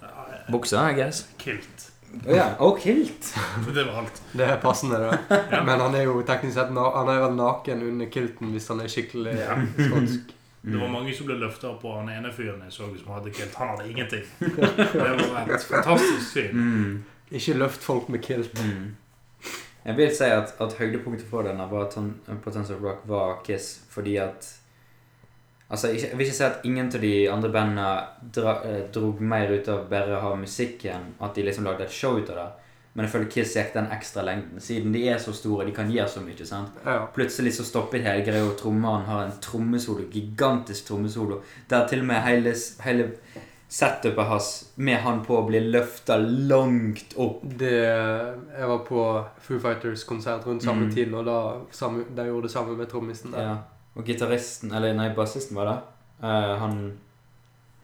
[0.00, 1.26] Ja, Buksa, I guess.
[1.38, 1.88] Kilt.
[2.26, 2.46] Oh, ja.
[2.64, 3.34] Og kilt.
[3.74, 4.22] Det var alt.
[4.32, 5.18] Det er passende, det.
[5.66, 8.80] Men han er jo teknisk sett na han er vel naken under kilten hvis han
[8.84, 9.58] er skikkelig Ja.
[9.78, 10.32] skotsk.
[10.62, 13.32] Det var mange som ble løfta opp på han ene fyren jeg så som hadde
[13.34, 13.54] kilt.
[13.58, 14.22] Han hadde ingenting.
[14.38, 16.52] Det var et fantastisk syn.
[16.54, 16.92] Mm.
[17.34, 18.54] Ikke løft folk med kilt.
[18.62, 18.92] Mm.
[19.82, 24.16] Jeg vil si at, at høydepunktet for denne var ton, of Rock var Kiss, fordi
[24.16, 24.58] at
[25.72, 27.84] Altså, Jeg vil ikke si at ingen av de andre bandene
[28.36, 31.90] dro, eh, drog mer ut av bare å ha musikken, at de liksom lagde et
[31.90, 32.61] show ut av det.
[32.94, 34.60] Men jeg føler Kiss gikk den ekstra lengden.
[34.60, 36.44] Siden de er så store, de kan gi så mye.
[36.46, 36.74] sant?
[36.84, 37.06] Ja.
[37.14, 42.06] Plutselig så stopper hele greia, og trommeren har en trommesolo, gigantisk trommesolo, der til og
[42.06, 42.52] med hele,
[42.84, 43.06] hele
[43.72, 47.40] setupet hans med han på blir løfta langt opp.
[47.58, 49.04] Det, jeg var på
[49.40, 50.94] Foo Fighters-konsert rundt samme Mm.
[50.94, 51.38] tid, og da
[51.70, 53.40] samme, de gjorde det samme med trommisen der.
[53.42, 53.56] Ja.
[53.96, 55.78] Og gitaristen, eller nei, bassisten var det.
[56.22, 56.92] Uh, han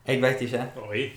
[0.07, 0.66] Jeg veit ikke.
[0.90, 1.12] Oi.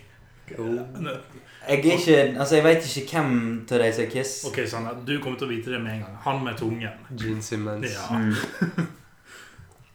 [0.50, 3.36] Jeg er ikke Altså, jeg veit ikke hvem
[3.72, 4.34] av de som er Kiss.
[4.50, 6.18] Ok, Sanne, du kommer til å vite det med en gang.
[6.26, 7.06] Han med tungen.
[7.16, 7.88] Gene Simmons.
[7.88, 8.18] Ja.
[8.18, 8.88] Mm.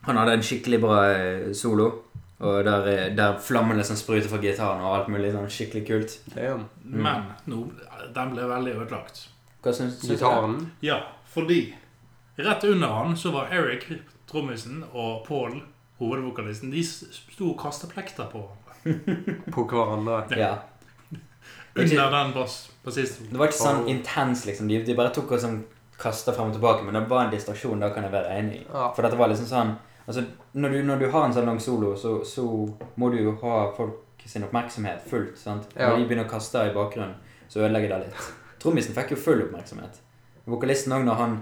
[0.07, 1.91] Han hadde en skikkelig bra eh, solo.
[2.39, 6.19] Og der, eh, der flammene som spruter fra gitaren og alt mulig sånn skikkelig kult.
[6.37, 6.67] Mm.
[6.85, 7.65] Men no,
[8.15, 9.25] den ble veldig ødelagt.
[9.65, 10.11] Hva syns du?
[10.13, 10.59] Gitaren.
[10.85, 11.01] Ja,
[11.33, 11.75] fordi
[12.37, 13.89] rett under han så var Eric,
[14.31, 15.63] trommisen, og Paul,
[15.99, 18.66] hovedvokalisten, de sto og kastet plekter på hverandre.
[19.55, 20.23] På hverandre.
[20.39, 20.53] Ja.
[21.77, 23.21] Under den bass, sist.
[23.31, 24.71] Det var ikke sånn intens, liksom.
[24.71, 25.59] De, de bare tok og sånn
[26.01, 26.85] kasta frem og tilbake.
[26.87, 28.65] Men det var en distraksjon, da kan jeg være enig i.
[28.71, 28.89] Ja.
[28.97, 30.23] For dette var liksom sånn Altså,
[30.55, 32.45] når du, når du har en sånn lang solo, så, så
[32.95, 35.39] må du jo ha folk sin oppmerksomhet fullt.
[35.41, 35.67] sant?
[35.75, 35.89] Ja.
[35.89, 37.17] Når de begynner å kaste i bakgrunnen,
[37.51, 38.29] så ødelegger det litt.
[38.63, 39.99] Trommisen fikk jo full oppmerksomhet.
[40.47, 41.35] Vokalisten òg, når han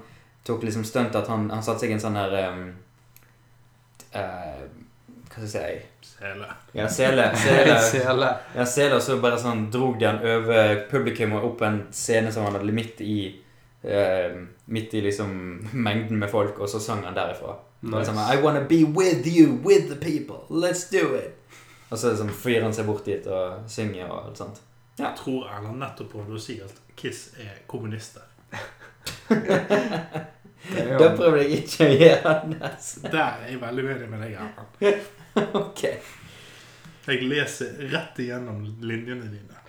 [0.49, 2.65] tok liksom stunt at han, han satte seg i en sånn her um,
[4.17, 4.65] eh,
[5.35, 6.47] Hva skal jeg si Sele.
[6.73, 7.37] Ja, sele.
[7.37, 7.79] sele.
[7.91, 8.29] Sele.
[8.55, 12.31] Ja, sele, og så bare sånn drog de han over publikum og opp en scene
[12.33, 13.17] som han hadde midt i
[13.83, 15.33] eh, Midt i liksom
[15.73, 17.59] mengden med folk, og så sang han derifra.
[17.85, 18.07] Nice.
[18.09, 20.47] Sånn, I wanna be with you, with the people.
[20.49, 21.35] Let's do it.
[21.91, 24.63] Og så liksom fyrer han seg bort dit og synger og alt sånt.
[24.95, 25.11] Ja.
[25.11, 28.25] Jeg tror Erland nettopp prøvde å si at Kiss er kommunister.
[30.65, 32.69] Da prøver jeg ikke å gjøre det.
[33.13, 35.11] Der er jeg veldig uenig med deg, Erland.
[35.65, 35.85] Ok.
[37.05, 39.61] Jeg leser rett igjennom linjene dine.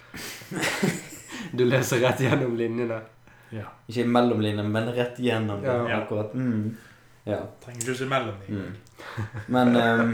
[1.52, 3.02] Du leser rett gjennom linjene.
[3.50, 3.68] Ja.
[3.88, 5.90] Ikke mellom linjene, men rett gjennom Ja.
[5.90, 6.02] Ja.
[6.02, 6.34] Akkurat.
[6.34, 6.78] Mm.
[7.26, 7.42] Ja.
[7.64, 8.58] Trenger ikke å se mellom dem.
[8.62, 8.82] Mm.
[9.52, 10.12] Men um,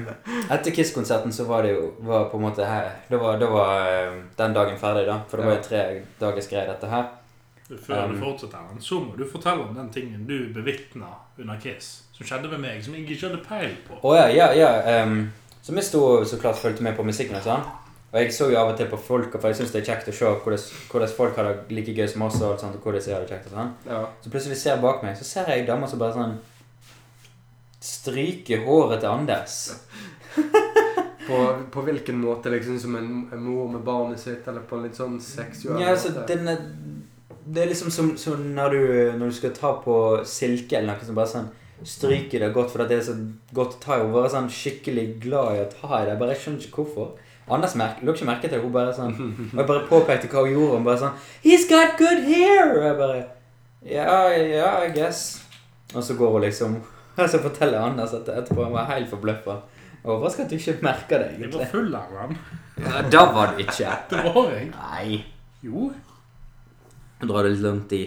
[0.49, 3.83] etter Kiss-konserten så var det jo var på en måte her Da var, da var
[3.85, 5.19] ehm, den dagen ferdig, da.
[5.29, 5.81] For det var jo tre
[6.21, 7.09] dagers greie, dette her.
[7.71, 11.59] Før Um, du fortsetter, Men så må du fortelle om den tingen du bevitna under
[11.61, 11.91] Kiss.
[12.15, 13.99] Som skjedde med meg, som jeg ikke hadde peil på.
[14.01, 14.71] Å ja, ja, ja.
[14.95, 15.21] ehm,
[15.61, 17.65] så vi sto så klart fulgte med på musikken og sånn.
[18.11, 20.09] Og jeg så jo av og til på folk, for jeg syns det er kjekt
[20.11, 22.41] å se hvordan, folk har det like gøy som oss.
[22.43, 23.69] Og, sånt, og hvordan jeg har det kjekt og sånn.
[23.87, 24.01] Ja.
[24.23, 26.39] Så plutselig ser jeg bak meg, så ser jeg damer som bare sånn
[27.81, 29.55] Stryker håret til Anders.
[31.21, 31.37] På,
[31.71, 32.49] på hvilken måte?
[32.51, 35.91] Liksom som en, en mor med barnet sitt, eller på en litt sånn seksuell Ja,
[35.93, 36.25] altså, måte?
[36.33, 36.63] den er,
[37.45, 39.95] det er liksom som, som når, du, når du skal ta på
[40.27, 41.47] silke eller noe som bare sånn
[41.87, 43.15] Stryker det godt for det er så
[43.55, 44.05] godt å ta i.
[44.05, 46.13] Hun var sånn skikkelig glad i å ta i det.
[46.13, 47.11] Jeg bare skjønner ikke hvorfor.
[47.51, 48.63] Anders merk, lå ikke merke til det.
[48.63, 50.79] Hun bare sånn Og jeg bare påpekte hva hun gjorde.
[50.79, 52.75] Hun bare sånn He's got good hair!
[52.77, 53.19] Og jeg bare
[53.81, 55.41] Ja, ja, I guess.
[55.95, 56.77] Og så går hun liksom
[57.17, 59.57] Og så forteller Anders at etterpå han var helt forbløffa.
[60.01, 61.51] Overraska at du ikke merka det, egentlig.
[61.51, 62.37] Jeg var full full, Erland.
[62.81, 63.91] Ja, da var du ikke.
[64.09, 64.71] Det var jeg.
[64.71, 65.19] Nei.
[65.61, 65.91] Jo.
[67.21, 68.01] Du drar det litt langt i.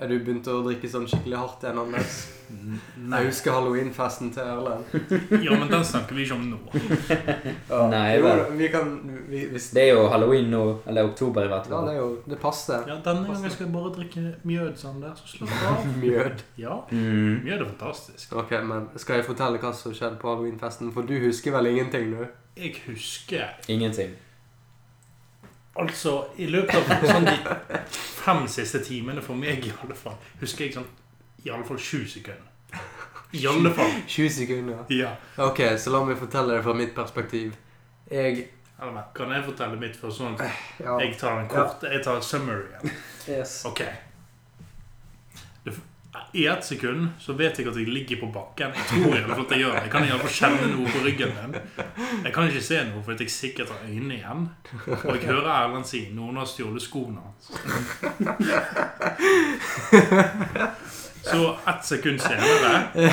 [0.00, 2.20] Ja, du begynte å drikke sånn skikkelig hardt igjen, Anders.
[2.50, 4.86] Jeg husker halloweenfesten til Erlend.
[5.44, 6.58] Ja, men den snakker vi ikke om nå.
[7.70, 7.82] Ja.
[7.92, 8.40] Nei, jo, vel.
[8.58, 8.88] vi kan
[9.28, 11.84] vi, hvis, Det er jo halloween nå, eller oktober i hvert fall.
[11.84, 12.88] Ja, det er jo Det passer.
[12.88, 15.84] Ja, Denne gangen skal jeg bare drikke mjød sånn der, så slapp av.
[16.02, 16.42] Mjød.
[16.64, 17.44] Ja, Mm.
[17.44, 18.32] mjød er fantastisk.
[18.40, 20.90] Ok, men skal jeg fortelle hva som skjedde på halloweenfesten?
[20.96, 22.24] For du husker vel ingenting, du?
[22.56, 24.16] Jeg husker Ingenting.
[25.78, 27.36] Altså, i løpet av sånn de
[27.94, 30.88] fem siste timene for meg i alle fall, husker jeg sånn
[31.44, 32.46] i alle fall sju sekunder.
[33.32, 33.92] I alle fall.
[34.10, 34.80] 20 sekunder.
[34.92, 35.12] Ja.
[35.38, 37.54] Ok, så la meg fortelle det fra mitt perspektiv.
[38.10, 38.48] Jeg
[39.14, 40.18] kan jeg fortelle mitt først?
[40.18, 40.36] Sånn
[40.80, 40.98] Ja.
[40.98, 42.64] jeg tar en kort Jeg tar summary.
[43.28, 43.60] Yes.
[43.68, 43.82] Ok.
[46.32, 48.72] I ett sekund så vet jeg at jeg ligger på bakken.
[48.74, 49.82] Jeg tror i hvert fall at jeg gjør det.
[49.82, 51.54] Jeg kan i alle fall kjenne noe på ryggen min.
[52.24, 54.48] Jeg kan ikke se noe, for at jeg sikkert har øynene igjen.
[54.88, 57.44] Og jeg hører Erlend si noen har stjålet skoene hans.
[61.30, 63.10] Så ett sekund senere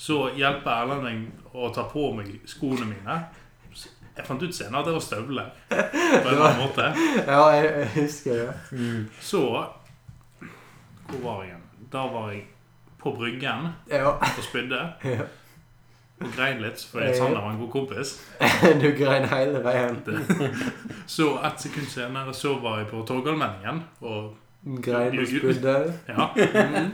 [0.00, 1.16] så hjelper Erlend meg
[1.52, 3.18] å ta på meg skoene mine.
[4.12, 5.50] Jeg fant ut senere at det var støvler.
[5.68, 5.76] På
[6.28, 6.88] en eller måte.
[7.26, 8.52] Ja, jeg, husker det.
[9.24, 9.42] Så
[11.08, 11.61] Hvor var jeg igjen?
[11.92, 12.44] Da var jeg
[13.02, 14.08] på Bryggen Ja.
[14.16, 14.82] og spydde.
[15.04, 15.26] Ja.
[16.22, 18.12] Og grein litt, fordi Sander var en god kompis.
[18.82, 19.98] Du grein hele veien.
[21.06, 23.82] Så ett sekund senere så var jeg på Torgallmenningen.
[24.00, 24.36] Og
[24.82, 25.92] Grein og spydde.
[26.08, 26.28] ja,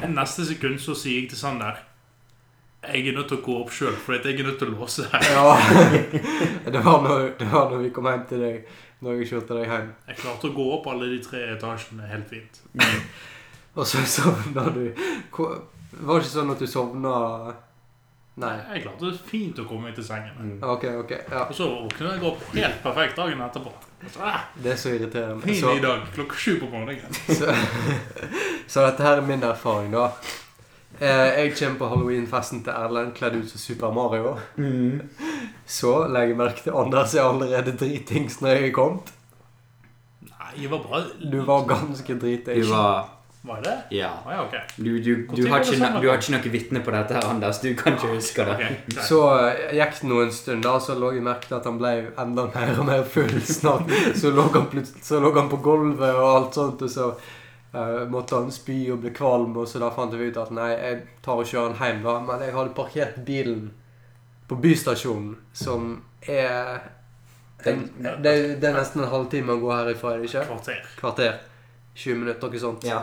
[0.09, 1.85] neste sekund så sier jeg til Sander
[2.89, 5.03] jeg er nødt til å gå opp sjøl, for jeg er nødt til å låse
[5.11, 5.25] her.
[5.35, 5.57] Ja.
[6.73, 8.69] Det var, når, det var når vi kom hjem til deg.
[9.03, 9.89] Når jeg kjørte deg hjem.
[10.09, 12.61] Jeg klarte å gå opp alle de tre etasjene helt fint.
[13.79, 14.85] Og så sovna du.
[15.35, 15.61] Hvor-
[15.99, 17.13] Var det ikke sånn at du sovna
[18.39, 18.53] Nei.
[18.75, 20.35] Jeg klarte det fint å komme meg til sengen.
[20.39, 20.59] Mm.
[20.63, 21.11] Ok, ok.
[21.31, 21.41] Ja.
[21.49, 23.73] Og så våknet jeg opp helt perfekt dagen etterpå.
[24.13, 25.43] Så, ah, Det er så irriterende.
[25.43, 27.17] fin Så, i dag, klokka sju på morgenen.
[27.39, 27.51] så,
[28.71, 30.05] så dette her er min erfaring, da.
[31.01, 34.37] Eh, jeg kommer på halloweenfesten til Erlend kledd ut som Super Mario.
[34.57, 35.03] Mm.
[35.67, 39.11] Så legger jeg merke til Anders er allerede dritings når jeg er kommet.
[40.31, 42.71] Nei, jeg var bare Du var ganske Du dritings.
[42.71, 43.09] var
[43.49, 43.75] Var det?
[43.97, 44.11] Ja.
[44.27, 44.57] Å ja, ok.
[44.77, 47.63] Du, du, du, har ikke, sånn, du har ikke noe vitne på dette, her, Anders.
[47.65, 48.57] Du kan ikke huske det.
[48.59, 48.99] Okay.
[49.09, 51.93] Så eh, gikk det noen stund, da, så lå jeg merke til at han ble
[52.21, 53.89] enda mer og mer full snart.
[54.21, 57.13] Så lå han, så lå han på gulvet og alt sånt, og så
[57.69, 60.71] Uh, måtte han spy og bli kvalm, og så da fant vi ut at nei,
[60.73, 62.15] jeg tar og kjører han hjem, da.
[62.25, 63.67] Men jeg hadde parkert bilen
[64.49, 65.91] på bystasjonen, som
[66.25, 66.79] er
[67.69, 67.85] en,
[68.25, 68.33] det,
[68.63, 70.47] det er nesten en halvtime å gå herifra, er det ikke?
[70.49, 70.81] Kvarter.
[70.97, 71.37] Kvarter.
[71.99, 72.89] 20 minutter, noe sånt.
[72.89, 73.03] Ja.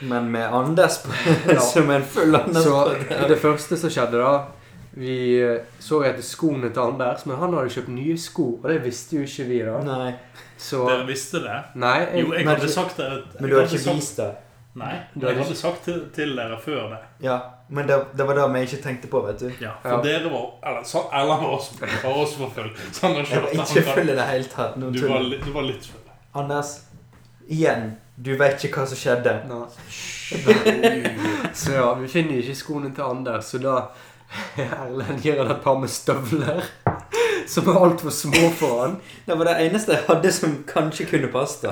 [0.00, 1.10] Men med Anders på,
[1.54, 1.60] Ja.
[1.60, 3.28] som en full Anders Så på det.
[3.28, 4.32] det første som skjedde da
[4.98, 8.80] Vi eh, så etter skoene til Anders, men han hadde kjøpt nye sko, og det
[8.84, 9.76] visste jo ikke vi da.
[9.86, 10.12] Nei.
[10.58, 11.58] Så Dere visste det?
[11.78, 13.10] Nei, jeg, Jo, jeg men- hadde sagt det.
[13.40, 14.30] Men du har ikke vist det?
[14.78, 16.98] Nei, hadde jeg hadde sagt til, til dere før det.
[17.26, 17.36] Ja,
[17.68, 19.48] men det, det var det vi ikke tenkte på, vet du.
[19.62, 20.00] Ja, for Ja.
[20.04, 22.70] dere var Eller så, Erland var også, var også for full.
[22.92, 24.76] Så han har Jeg var ikke full i det hele tatt.
[24.78, 26.04] Du var, du var litt full.
[26.34, 26.76] Anders,
[27.48, 27.96] igjen.
[28.18, 29.32] Du vet ikke hva som skjedde.
[29.46, 29.66] Nei.
[31.54, 33.76] Så ja, vi finner ikke skoene til Anders, så da
[34.60, 36.64] Erlend gir han et par med støvler.
[37.48, 38.96] Som er altfor små for han.
[39.24, 41.70] Det var det eneste jeg hadde som kanskje kunne passe.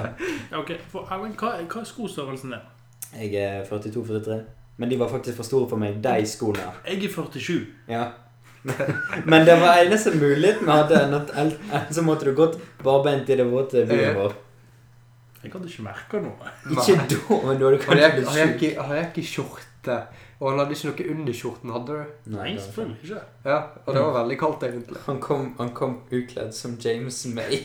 [0.50, 2.62] Ja, ok, for Erlend, hva, hva er skostørrelsen din?
[3.16, 4.38] Jeg er 42-43.
[4.80, 6.70] Men de var faktisk for store for meg, de skoene.
[6.87, 7.59] Jeg er 47.
[7.92, 8.06] Ja.
[9.30, 10.96] Men det var eneste muligheten vi hadde.
[11.04, 14.35] enn at el- el- Så måtte du gått barbeint i det våte byen vår.
[15.46, 16.52] Jeg hadde ikke merka noe.
[16.74, 18.62] Ikke da, men da hadde du kanskje blitt han sjuk.
[18.66, 19.98] i, han gikk skjorte,
[20.40, 22.14] og han hadde ikke noe under skjorten, hadde du?
[22.35, 23.20] Nei, selvfølgelig ikke.
[23.46, 25.02] Ja, og det var veldig kaldt, egentlig.
[25.06, 27.61] Han kom, han kom utkledd som James May.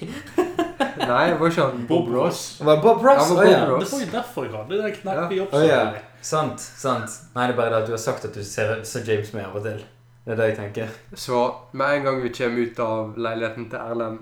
[1.01, 2.43] Nei, det var ikke han Bob Ross.
[2.59, 3.31] Det var Bob Ross?
[3.31, 3.65] Ja, var Bob ja.
[3.71, 3.89] Ross.
[3.89, 5.81] Det var jo derfor jeg hadde det kneppet i Oh, ja.
[6.21, 6.61] Sant.
[6.61, 7.17] sant.
[7.33, 9.47] Nei, det er bare det at du har sagt at du ser, ser James May
[9.47, 9.81] av og til.
[10.21, 10.93] Det er det jeg tenker.
[11.17, 11.41] Så
[11.73, 14.19] med en gang vi kommer ut av leiligheten til Erlend,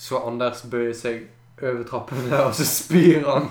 [0.00, 1.26] så Anders bøyer seg
[1.62, 3.50] over trappene, og så spyr han.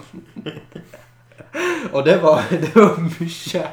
[1.93, 3.63] Og det var, det var mye.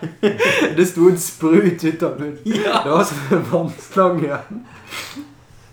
[0.77, 2.39] Det sto en sprut ut av munnen.
[2.45, 4.41] Det var som en vannslange.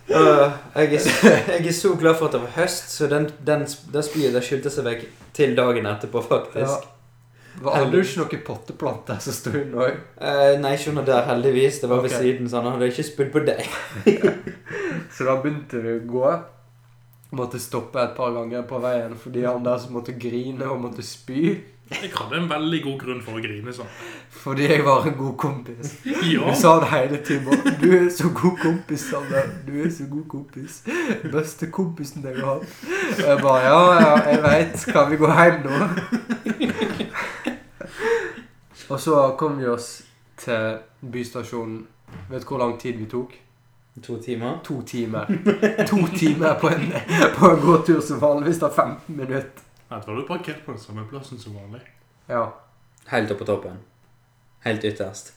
[0.08, 4.06] Uh, jeg, jeg er så glad for at det var høst, så den, den, den
[4.08, 6.88] spyet skyldte seg vekk til dagen etterpå, faktisk.
[7.62, 9.98] Var det du ikke noen potteplanter som sto under òg?
[10.22, 11.82] Uh, nei, ikke under der, heldigvis.
[11.82, 13.68] Det var ved siden, så han hadde ikke spydd på deg.
[15.14, 16.32] Så da begynte det å gå.
[17.32, 21.04] Måtte stoppe et par ganger på veien fordi han der som måtte grine og måtte
[21.04, 21.58] spy.
[21.88, 23.88] Jeg hadde en veldig god grunn for å grine sånn.
[24.42, 25.94] Fordi jeg var en god kompis.
[26.06, 27.62] Ja, Du sa det hele tiden.
[27.80, 29.48] 'Du er så god kompis, Sander.
[29.68, 30.84] Du er så god kompis.
[31.32, 32.68] Beste kompisen jeg har hatt.'
[33.24, 34.86] Og jeg bare 'Ja, ja, jeg veit.
[34.94, 35.88] Kan vi gå hjem nå?'
[38.90, 40.04] Og så kom vi oss
[40.38, 40.78] til
[41.12, 41.88] bystasjonen.
[42.30, 43.47] Vet du hvor lang tid vi tok?
[44.04, 44.60] To timer.
[44.64, 45.26] To timer.
[45.88, 46.92] To timer på en,
[47.40, 49.64] på en gåtur som vanligvis tar 15 minutter.
[49.90, 51.82] Jeg var du parkert på den samme plassen som vanlig?
[52.28, 52.54] Ja.
[53.08, 53.78] Helt oppe på toppen.
[54.66, 55.34] Helt ytterst.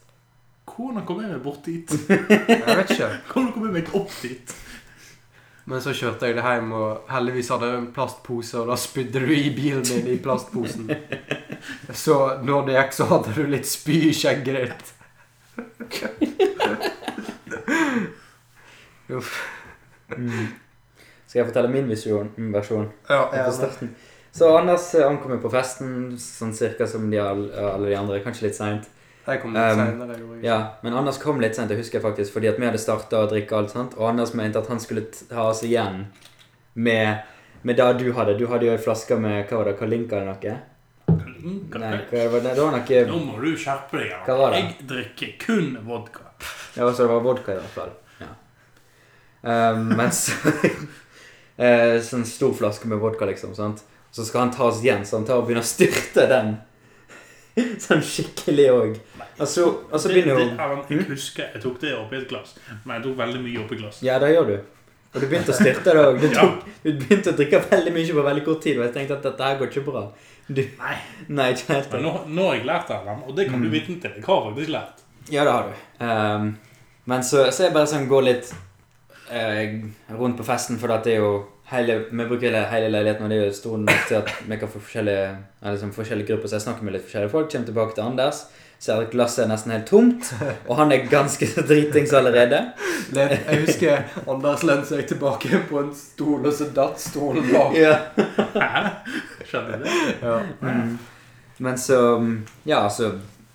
[0.67, 1.93] Hvordan kom jeg meg bort dit?
[2.11, 3.09] Jeg vet ikke.
[3.33, 4.55] Hvordan kom jeg meg opp dit?
[5.71, 9.21] Men så kjørte jeg det hjem, og heldigvis hadde jeg en plastpose, og da spydde
[9.23, 10.91] du i bilen min i plastposen.
[11.95, 14.87] Så når det gikk, så hadde du litt spy i skjegget ditt.
[19.17, 19.35] Uff.
[20.11, 22.89] Skal jeg fortelle min visjon, min versjon?
[23.09, 23.29] Ja?
[24.33, 28.21] Så Anders ankom jo på festen sånn cirka som de all, alle de andre.
[28.25, 28.89] Kanskje litt seint.
[29.27, 30.17] Jeg kom litt Um, senere.
[30.19, 30.43] gjorde.
[30.47, 33.21] Ja, men Anders kom litt sent, det husker jeg faktisk, fordi at vi hadde starta
[33.25, 33.95] å drikke alt, sant?
[33.99, 36.07] og Anders mente at han skulle ta oss igjen
[36.75, 37.21] med,
[37.63, 38.39] med det du hadde.
[38.39, 40.57] Du hadde jo ei flaske med hva var det, Kalinka eller noe?
[41.07, 41.79] Kalinka?
[41.79, 42.07] Nei, det?
[42.11, 42.55] hva var det?
[42.55, 44.15] det var noe Nå må du skjerpe deg.
[44.27, 44.63] Hva var det?
[44.63, 46.27] Jeg drikker kun vodka.
[46.77, 47.93] Ja, så det var vodka i hvert fall.
[49.43, 50.33] Um, men så
[51.57, 53.55] eh, Sånn stor flaske med vodka, liksom.
[53.57, 53.83] sant?
[54.13, 56.57] Så skal han ta oss igjen, så han tar og begynner å styrte den.
[57.85, 58.99] sånn skikkelig òg.
[59.41, 63.05] Og så, Det- begynner jo Jeg husker jeg tok det oppi et glass, men jeg
[63.09, 64.03] tok veldig mye oppi glass.
[64.03, 64.57] Ja, det gjør du.
[65.15, 66.21] Og du begynte å styrte det òg.
[66.23, 66.45] Du, Ja.
[66.85, 69.43] du begynte å drikke veldig mye på veldig kort tid, og jeg tenkte at dette
[69.49, 70.05] her går ikke bra.
[70.51, 70.97] Du, Nei.
[71.29, 71.93] nei, ikke helt.
[71.95, 72.99] Men nå, nå har jeg lært det,
[73.29, 73.73] og det kan du Mm.
[73.75, 74.11] vitne til.
[74.19, 75.05] Jeg har faktisk lært.
[75.31, 76.05] Ja, det har du.
[76.05, 76.57] Um,
[77.07, 78.53] men så, så jeg bare sånn går litt
[79.33, 79.81] eh,
[80.19, 83.47] rundt på festen, for det er jo hele, Vi bruker hele, leiligheten, og det er
[83.47, 86.49] jo stor nok til at vi kan få forskjellige, eller liksom forskjellige grupper.
[86.49, 87.53] Så jeg snakker med litt forskjellige folk.
[87.53, 88.45] Kommer tilbake til Anders.
[88.81, 90.31] Ser at glasset er nesten helt tomt,
[90.69, 92.63] og han er ganske dritings allerede.
[93.13, 97.77] Jeg husker Anders lente seg tilbake på en stol, og så datt stolen bak.
[97.77, 97.99] Ja.
[99.45, 99.99] Skjønner du det?
[100.23, 100.39] Ja.
[100.63, 100.97] Mm.
[101.59, 102.01] Men så
[102.65, 103.13] Ja, så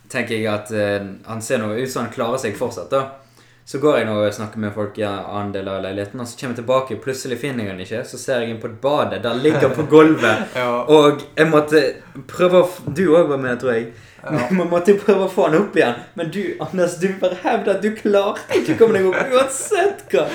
[0.09, 3.24] tenker jeg at eh, han ser nå ut som han klarer seg fortsatt, da.
[3.65, 6.27] Så går jeg nå og snakker med folk i en annen del av leiligheten, og
[6.29, 8.01] så kommer jeg tilbake, plutselig finner jeg den ikke.
[8.05, 10.43] Så ser jeg inn på et badet, der ligger den på gulvet.
[10.59, 10.83] Ja.
[10.85, 11.81] Og jeg måtte
[12.29, 13.87] prøve å Du òg var med, tror jeg.
[14.21, 14.45] Ja.
[14.59, 15.97] Man måtte prøve å få den opp igjen.
[16.13, 20.05] Men du, Anders, du bare hevder at du klarte ikke å komme deg opp uansett
[20.13, 20.27] hva.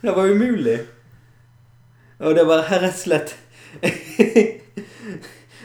[0.00, 0.78] Det var umulig.
[2.24, 3.36] Og det var rett og slett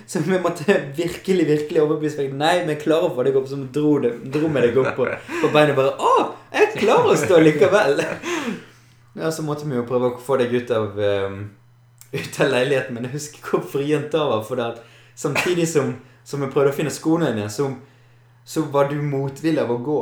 [0.05, 2.35] Så vi måtte virkelig, virkelig overbevise meg.
[2.37, 5.07] Nei, vi klarer å få deg opp, så dro, det, dro med deg opp på,
[5.07, 5.73] på beinet.
[5.79, 6.27] Bare Å,
[6.73, 8.03] jeg klarer å stå likevel!
[9.13, 11.35] Ja, så måtte vi jo prøve å få deg ut av um,
[12.13, 14.43] ut av leiligheten, men jeg husker hvor vrient det var.
[14.45, 14.83] For det at
[15.17, 17.71] samtidig som, som jeg prøvde å finne skoene dine, så,
[18.45, 19.99] så var du motvillig av å gå.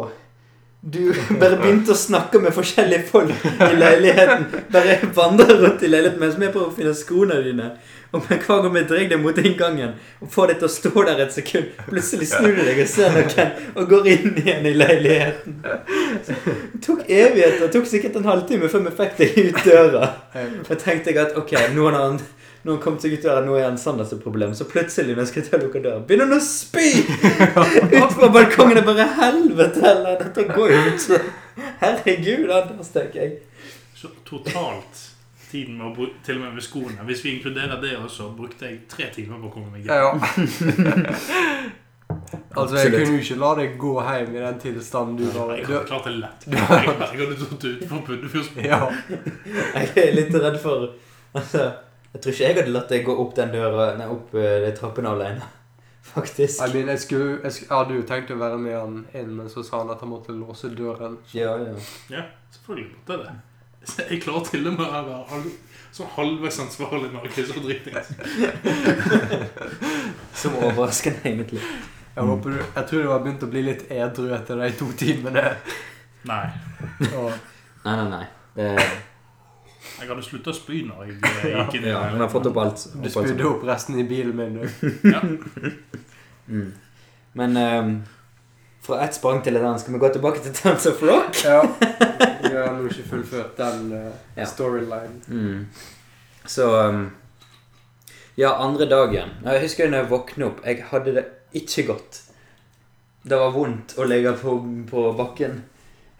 [0.81, 4.47] Du bare begynte å snakke med forskjellige folk i leiligheten.
[4.73, 7.73] Bare vandre rundt i leiligheten mens vi prøver å finne skoene dine.
[8.11, 11.03] Og med hver gang vi drar deg mot inngangen og får deg til å stå
[11.07, 14.73] der et sekund, plutselig snur du deg og ser noen og går inn igjen i
[14.75, 15.61] leiligheten.
[16.27, 17.61] Det tok evigheter.
[17.63, 20.09] Det tok sikkert en halvtime før vi fikk deg ut døra.
[20.67, 22.17] Da tenkte jeg at ok, nå har han,
[22.65, 24.57] nå har han kommet seg ut døra, nå er han Sanders et problem.
[24.59, 26.89] Så plutselig når jeg skal til å lukke døra, begynner han å spy!
[27.95, 28.81] Ut fra balkongen.
[28.81, 31.23] er bare helvete heller, dette går jo ikke.
[31.79, 33.33] Herregud, Anders, tenker jeg.
[33.95, 35.10] Så totalt
[35.51, 38.63] tiden med å bruke, til og med med skoene Hvis vi inkluderer det også, brukte
[38.69, 39.91] jeg tre timer på å komme meg hjem.
[39.91, 39.95] Ja.
[42.59, 45.61] altså, jeg kunne jo ikke la deg gå hjem i den tilstanden du var Jeg
[45.63, 45.65] i.
[45.69, 46.41] hadde klart det lett.
[46.47, 48.49] Jeg, jeg hadde tatt ut for Puddefjord.
[48.65, 48.79] Ja.
[49.77, 50.77] Jeg er litt redd for
[51.31, 51.61] Altså,
[52.11, 54.71] jeg tror ikke jeg hadde latt deg gå opp den døra Nei, opp eh, de
[54.75, 55.43] trappene alene.
[56.11, 56.55] Faktisk.
[56.59, 59.47] I mean, jeg, skulle, jeg, jeg hadde jo tenkt å være med han inn, men
[59.51, 61.15] så sa han at han måtte låse døren.
[61.37, 61.73] Ja, ja.
[62.11, 62.21] Ja,
[62.57, 63.33] selvfølgelig måtte jeg det.
[64.11, 65.59] Jeg klarer til og med å være halv-
[65.91, 68.11] sånn halvveis ansvarlig når jeg er dritings.
[70.41, 71.59] Som overraskende, egentlig.
[72.15, 75.43] Jeg, håper jeg tror du har begynt å bli litt edru etter de to timene.
[76.29, 76.45] Nei.
[77.15, 77.31] Og,
[77.81, 78.25] Nei, nei, nei.
[78.53, 78.65] Det,
[80.01, 81.15] Jeg hadde slutta å spy når jeg
[81.57, 82.83] gikk inn i ja, fått opp alt.
[82.93, 84.65] du opp spydde opp resten i bilen min, du.
[85.09, 85.21] Ja.
[86.51, 86.67] Mm.
[87.39, 87.91] Men ehm,
[88.81, 89.81] fra ett sprang til et annet.
[89.83, 91.37] Skal vi gå tilbake til Tons of Rock?
[91.45, 91.61] Ja.
[92.41, 94.45] Vi har nå ikke fullført den uh, Ja.
[94.49, 95.21] storyline.
[95.27, 95.67] Mm.
[96.45, 97.11] Så um,
[98.35, 99.29] Ja, andre dagen.
[99.45, 100.61] Jeg husker når jeg våkna opp.
[100.65, 101.25] Jeg hadde det
[101.61, 102.21] ikke godt.
[103.23, 104.55] Det var vondt å ligge på,
[104.89, 105.59] på bakken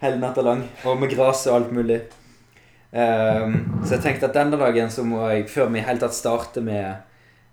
[0.02, 2.00] hele natta lang, og med gress og alt mulig.
[2.92, 6.14] Um, så jeg tenkte at denne dagen så må jeg, før vi i hele tatt
[6.14, 7.02] starter med,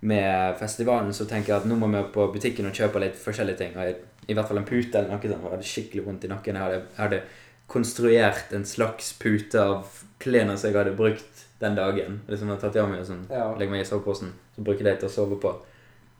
[0.01, 3.61] med festivalen, så tenker jeg at nå må vi på butikken og kjøpe litt forskjellige
[3.61, 3.77] ting.
[3.77, 3.95] Og jeg,
[4.29, 5.41] I hvert fall en pute eller noe sånt.
[5.43, 6.55] Jeg hadde skikkelig vondt i nakken.
[6.59, 7.21] Jeg hadde, jeg hadde
[7.69, 9.85] konstruert en slags pute av
[10.21, 12.21] klærne som jeg hadde brukt den dagen.
[12.29, 13.51] Liksom jeg tatt av meg og sånn, Ja.
[13.57, 15.53] legger meg i soveposen, så bruker jeg det til å sove på.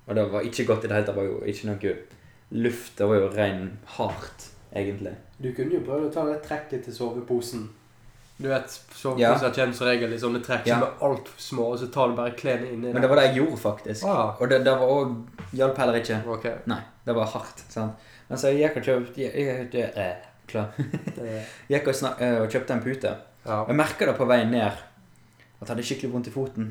[0.08, 1.15] Og det var ikke godt i det hele tatt.
[1.15, 1.95] Det var jo ikke noe
[2.52, 2.95] luft.
[2.98, 5.15] Det var jo ren hardt, egentlig.
[5.41, 7.67] Du kunne jo prøvd å ta det trekket til soveposen.
[8.41, 8.80] Du vet,
[9.17, 9.36] Ja.
[9.36, 10.80] soveposer kommer som regel i sånne trekk Ja.
[10.80, 13.34] som er altfor små, og så tar du bare klærne inni Men det var det
[13.36, 14.06] jeg gjorde, faktisk.
[14.06, 16.26] Ah, Og det, det var òg Hjalp heller ikke.
[16.28, 16.56] Okay.
[16.67, 17.63] Nei, det var hardt.
[17.74, 18.10] sant?
[18.30, 20.74] Men så jeg gikk og kjøpte jeg, jeg, jeg, eh, Klar.
[21.72, 23.15] Gikk og, snak, eh, og kjøpte en pute.
[23.45, 23.63] ja.
[23.67, 24.65] Jeg merka det på veien ned
[25.60, 26.69] at jeg hadde skikkelig vondt i foten.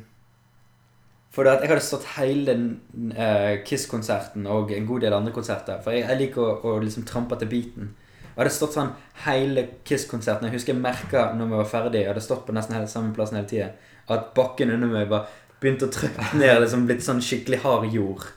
[1.35, 5.83] For at jeg hadde stått hele den uh, Kiss-konserten og en god del andre konserter.
[5.85, 7.91] For jeg, jeg liker å, å liksom trampe til beaten.
[8.25, 8.95] Jeg hadde stått sånn
[9.27, 10.49] hele Kiss-konserten.
[10.49, 13.13] Jeg husker jeg merka når vi var ferdige, jeg hadde stått på nesten hele samme
[13.15, 13.69] plassen hele tida,
[14.09, 15.29] at bakken under meg var
[15.61, 18.29] begynt å trykke ned, liksom blitt sånn skikkelig hard jord.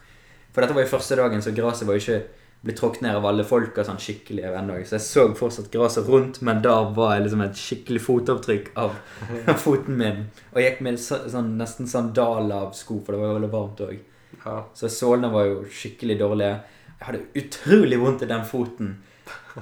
[0.51, 2.21] For dette var jo første dagen, så gresset var jo ikke
[2.61, 4.75] blitt tråkket ned av alle folka sånn skikkelig ennå.
[4.85, 8.97] Så jeg så fortsatt gresset rundt, men der var jeg liksom et skikkelig fotavtrykk av
[9.63, 10.25] foten min.
[10.51, 13.51] Og jeg gikk med så, sånn, nesten sandaler av sko, for det var jo veldig
[13.55, 13.97] varmt òg.
[14.45, 14.57] ja.
[14.77, 16.59] Så sålene var jo skikkelig dårlige.
[16.91, 18.95] Jeg hadde utrolig vondt i den foten.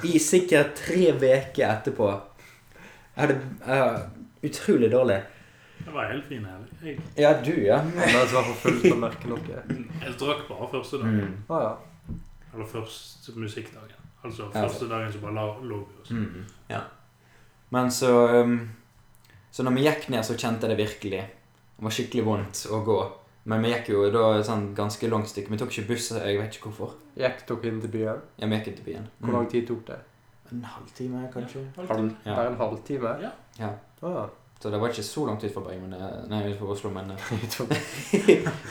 [0.04, 2.10] I sikkert tre uker etterpå.
[3.16, 4.02] Jeg hadde uh,
[4.44, 5.22] utrolig dårlig.
[5.86, 6.68] Det var helt fin helg.
[6.84, 7.78] Jeg, Ja, du, ja.
[7.80, 9.40] Anders var for fullt å merke noe.
[10.04, 11.20] jeg drakk bare første dagen.
[11.22, 11.38] Mm.
[11.50, 12.16] Ah, ja.
[12.54, 13.96] Eller første musikkdagen.
[14.24, 14.66] Altså Ja.
[14.68, 16.12] første dagen som bare lå vi oss.
[16.12, 16.46] Mm.
[16.70, 16.82] ja.
[17.72, 18.70] Men så um,
[19.52, 21.22] Så når vi gikk ned, så kjente jeg det virkelig.
[21.78, 23.00] Det var skikkelig vondt å gå.
[23.46, 25.50] Men vi gikk jo da sånn ganske langt stykke.
[25.50, 26.94] Vi tok ikke buss, jeg vet ikke hvorfor.
[27.18, 28.20] Gikk dere inn til byen?
[28.38, 29.08] Ja, vi gikk inn til byen.
[29.20, 29.98] Hvor lang tid tok det?
[30.52, 31.64] En halvtime, kanskje?
[31.78, 32.36] Halv, Ja.
[32.36, 33.16] Bare en halvtime?
[33.22, 33.32] Ja.
[33.60, 33.70] Ja.
[34.04, 34.28] Ah.
[34.62, 37.14] Så det var ikke så langt ut for Bergen, men, eh, nei, utfor Oslo, men
[37.44, 37.70] utfor,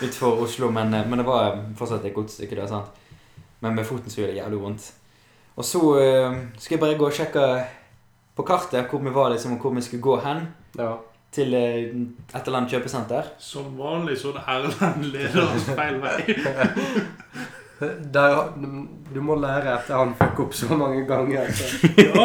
[0.03, 0.43] Utover.
[0.45, 2.57] Oslo, men, eh, men det var fortsatt et godt stykke.
[2.61, 2.93] Det, sant?
[3.61, 4.93] Men med foten så gjør det jævlig vondt.
[5.59, 7.45] Og så uh, skal jeg bare gå og sjekke
[8.39, 10.45] på kartet hvor vi var, liksom, og hvor vi skulle gå hen.
[10.79, 10.93] Ja.
[11.35, 11.89] Til eh,
[12.35, 13.33] et eller annet kjøpesenter.
[13.43, 16.23] Som vanlig så det Erlend leder oss feil vei.
[18.15, 18.39] Der,
[19.15, 21.51] du må lære etter han fikk opp så mange ganger.
[21.55, 21.91] Så.
[22.01, 22.25] Ja,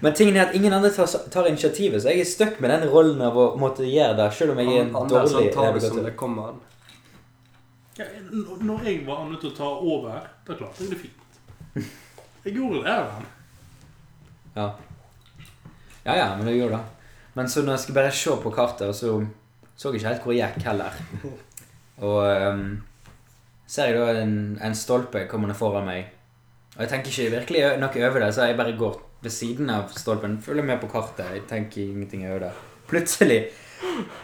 [0.00, 2.86] Men tingen er at ingen andre tar, tar initiativet, så jeg er stuck med den
[2.88, 5.98] rollen av å måtte gjøre det, selv om jeg er en dårlig tar det som
[5.98, 6.06] navigatør.
[6.08, 6.54] det kommer.
[7.98, 8.06] Ja,
[8.64, 11.90] når jeg var nødt til å ta over, da klarte jeg det fint.
[12.46, 13.26] Jeg gjorde det, Erlend.
[14.54, 14.70] Ja.
[16.06, 17.10] ja, ja, men det gjorde det.
[17.36, 19.18] Men så når jeg skal bare se på kartet, så
[19.80, 20.96] så jeg ikke helt hvor jeg gikk heller.
[22.04, 22.64] Og um,
[23.68, 26.10] ser jeg da en, en stolpe kommende foran meg.
[26.74, 29.90] Og jeg tenker ikke virkelig noe over det, så jeg bare går ved siden av
[29.96, 30.38] stolpen.
[30.42, 31.26] Følger med på kartet.
[31.34, 32.54] Jeg tenker ingenting over det.
[32.90, 33.42] Plutselig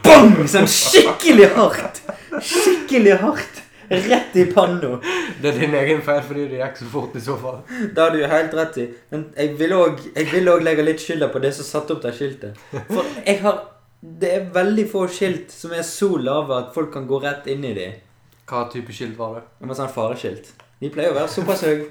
[0.04, 0.34] Bang!
[0.50, 2.02] Sånn skikkelig hardt!
[2.44, 3.62] Skikkelig hardt!
[3.88, 4.96] Rett i panna.
[5.40, 7.60] Det er din egen feil fordi det gikk så fort i så fall.
[7.70, 8.86] Det har du jo helt rett i.
[9.12, 12.58] Men jeg vil òg legge litt skylda på det som satte opp det skiltet.
[12.90, 13.62] For jeg har
[14.20, 17.64] Det er veldig få skilt som er så lave at folk kan gå rett inn
[17.64, 17.94] i dem.
[18.46, 19.46] Hva type skilt var det?
[19.58, 20.50] Det var sånn fareskilt.
[20.82, 21.86] De pleier å være såpass høye.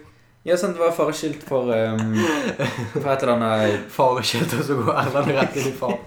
[0.46, 2.18] Ja, sant, det var fareskilt for um,
[2.94, 5.96] For et eller annet Fareskilt, og så går Erlend rett inn i far.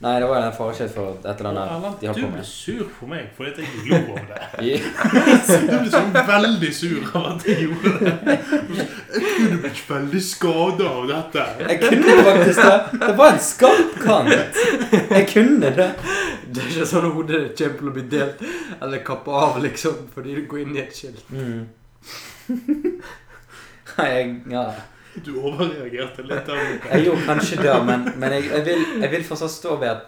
[0.00, 2.84] Nei, det var en fareskilt for et eller annet Erland, de holdt du ble sur
[2.96, 4.76] på meg fordi at jeg lo over det.
[5.70, 8.36] Du ble sånn veldig sur av at jeg gjorde det.
[9.16, 11.44] Jeg kunne blitt veldig skada av dette.
[11.66, 13.02] Jeg kunne faktisk det.
[13.04, 14.64] Det var en skarp kant.
[15.16, 15.90] Jeg kunne det.
[16.50, 18.48] Det er ikke sånn at hodet kommer til å bli delt
[18.80, 21.24] eller kappa av, liksom, fordi du går inn i et skilt.
[21.32, 21.68] Mm.
[24.00, 24.64] Jeg Ja.
[25.24, 26.46] Du overreagerte litt.
[26.46, 26.88] der oppe.
[26.92, 30.06] Jeg gjorde kanskje det, men, men jeg, jeg, vil, jeg vil fortsatt stå ved at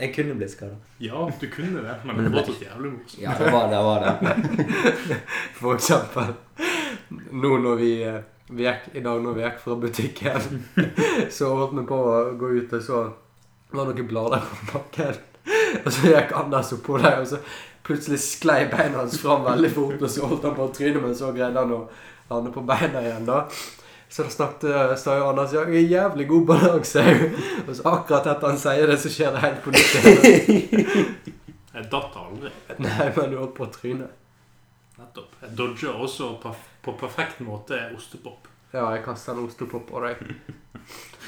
[0.00, 0.74] jeg kunne blitt skada.
[0.98, 3.22] Ja, du kunne det, men Men det var så jævlig morsomt.
[3.22, 3.82] Ja, det var det.
[3.86, 4.16] var det.
[5.60, 6.34] For eksempel
[7.30, 8.20] nå når vi, eh,
[8.50, 10.60] vi gikk, I dag når vi gikk fra butikken,
[11.36, 13.02] så holdt vi på å gå ut, og så
[13.70, 15.20] var det noen blader på bakken.
[15.84, 17.40] Og så gikk Anders oppå der, og så
[17.90, 21.18] plutselig sklei beina hans fram veldig fort, og så holdt han på å tryne, men
[21.18, 21.82] så greide han å
[22.30, 23.44] lande på beina igjen, da.
[24.10, 27.02] Så da snakket sa jo Anders ja, jeg er jævlig god balanse.
[27.62, 29.92] Og så akkurat etter han sier det, så skjer det helt på nytt.
[31.70, 32.50] Jeg datt aldri.
[32.82, 34.08] Nei, men du holdt på å tryne.
[34.98, 35.38] Nettopp.
[35.44, 36.50] Jeg dodger også på,
[36.82, 38.50] på perfekt måte ostepop.
[38.74, 40.26] Ja, jeg kastet en ostepop på deg.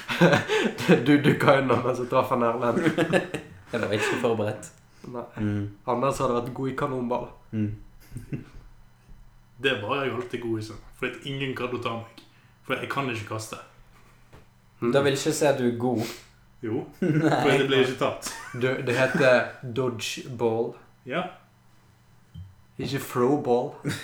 [1.06, 2.82] du dukka unna, men så traff han Erlend.
[3.72, 4.81] Jeg var ikke forberedt.
[5.10, 5.24] Nei.
[5.38, 5.64] Mm.
[5.90, 7.28] Anders hadde vært god i kanonball.
[7.52, 7.72] Mm.
[9.62, 10.80] Det var jeg alltid god i, sånn.
[10.98, 12.22] fordi ingen gadd å ta meg.
[12.66, 13.58] For jeg kan ikke kaste.
[14.80, 14.92] Mm.
[14.94, 16.02] Da vil jeg ikke si at du er god.
[16.62, 18.30] Jo, for det blir ikke tatt.
[18.54, 20.72] Du, det heter dodgeball,
[21.06, 21.24] Ja.
[22.78, 23.72] ikke throwball.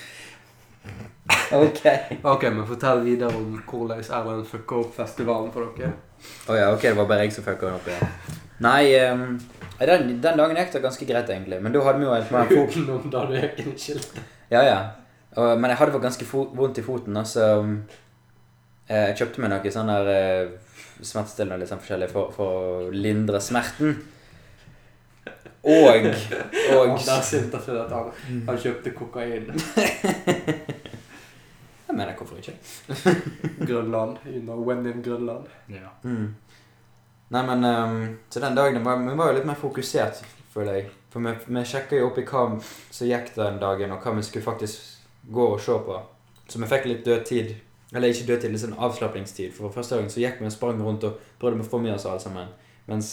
[1.52, 1.80] Ok.
[2.24, 5.90] Ok, men fortell videre om hvordan Erlend fucka opp festivalen for dere.
[6.48, 8.38] Å ja, ok, det var bare jeg som fucka den opp igjen.
[8.64, 9.38] Nei, ehm,
[9.78, 11.60] den, den dagen gikk det ganske greit, egentlig.
[11.62, 12.76] Men da hadde vi jo helt mer fokus.
[12.80, 14.22] Utenom da du gikk inn i skiltet.
[14.50, 14.78] Ja, ja.
[15.36, 17.44] Og, men jeg hadde vært ganske fo vondt i foten, da, så
[18.88, 20.54] eh, jeg kjøpte meg noe sånn der eh,
[21.04, 23.94] smertestillende litt sånn forskjellig for, for å lindre smerten.
[25.68, 26.06] Og
[26.72, 28.10] Og Der sinte fordi at han,
[28.46, 29.50] han kjøpte kokain.
[31.88, 32.52] Jeg mener, hvorfor ikke?
[33.64, 34.18] Grønland.
[34.28, 35.46] You know, when in Grønland.
[35.72, 35.88] ja.
[36.04, 36.34] Mm.
[37.28, 40.22] Nei, men um, Så den dagen var, vi var jo litt mer fokusert,
[40.52, 40.90] føler jeg.
[41.12, 44.24] For vi, vi sjekka jo opp i hva som gikk den dagen, og hva vi
[44.24, 45.98] skulle faktisk gå og se på.
[46.48, 47.56] Så vi fikk litt dødtid.
[47.94, 49.52] Eller ikke dødtid, litt sånn avslapningstid.
[49.56, 52.06] For første dagen så gikk vi og sprang rundt og prøvde å få med oss
[52.08, 52.50] alle sammen.
[52.88, 53.12] Mens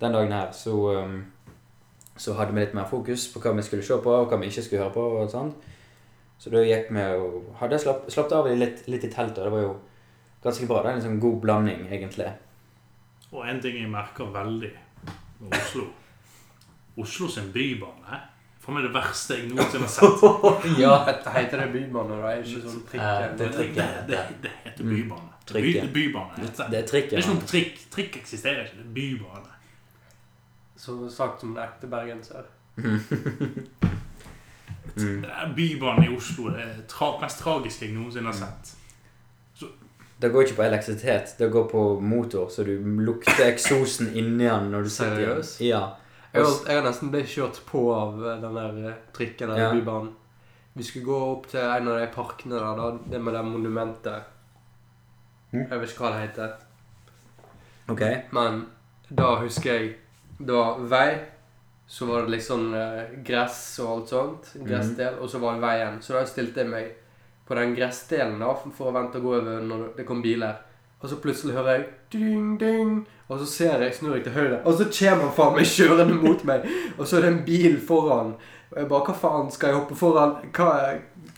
[0.00, 1.20] den dagen her så um,
[2.20, 4.50] Så hadde vi litt mer fokus på hva vi skulle se på, og hva vi
[4.50, 5.04] ikke skulle høre på.
[5.20, 5.68] og sånt.
[6.40, 9.44] Så da gikk vi og hadde slapp, slapp av litt, litt i teltet.
[9.44, 9.74] Det var jo
[10.44, 10.82] ganske bra.
[10.82, 12.28] Det er en sånn god blanding, egentlig.
[13.30, 14.70] Og en ting jeg merker veldig
[15.40, 15.86] med Oslo
[17.00, 18.18] Oslo sin bybane
[18.60, 20.24] For meg det verste jeg noensinne har sett.
[20.82, 23.04] Ja, heter det bybane, Det Er ikke sånn trikk?
[23.04, 25.30] Eh, Det, det, det, det, det heter bybane.
[25.50, 26.34] Det er by, bybane.
[26.36, 27.80] Det, Det er det er ikke noen trikk.
[27.90, 28.82] Trikk eksisterer ikke.
[28.82, 29.56] Det er bybane.
[30.76, 32.44] Så sagt som en ekte bergenser.
[34.96, 35.22] Mm.
[35.22, 38.72] Det er Bybane i Oslo det er tra mest tragiske jeg noensinne har sett.
[40.20, 44.66] Det går ikke på elektrisitet, det går på motor, så du lukter eksosen inni den
[44.72, 45.30] når du sitter igjen.
[45.40, 45.60] Seriøst?
[45.64, 45.80] Ja.
[46.34, 49.62] Jeg har, jeg har nesten blitt kjørt på av eh, den der eh, trikken eller
[49.64, 49.70] Ja.
[49.74, 50.12] bybanen.
[50.76, 54.28] Vi skulle gå opp til en av de parkene der, da, det med det monumentet.
[55.52, 55.64] Mm.
[55.70, 56.52] Jeg vet ikke hva det heter.
[57.90, 58.02] Ok.
[58.36, 58.60] Men
[59.10, 59.96] da husker jeg
[60.38, 61.18] Det var vei,
[61.90, 62.70] så var det liksom
[63.26, 64.52] gress og alt sånt.
[64.64, 65.98] Gressdel, og så var det veien.
[66.00, 66.92] Så da stilte jeg meg
[67.50, 70.60] på den gressdelen da, for, å vente og gå over når det kom biler.
[71.00, 72.92] Og så plutselig hører jeg ding, ding,
[73.26, 76.18] og så ser jeg, snur jeg til høyre, og så kommer han faen meg kjørende
[76.20, 76.66] mot meg.
[76.94, 78.34] Og så er det en bil foran.
[78.70, 80.36] Og jeg bare Hva faen skal jeg hoppe foran?
[80.54, 80.68] Hva,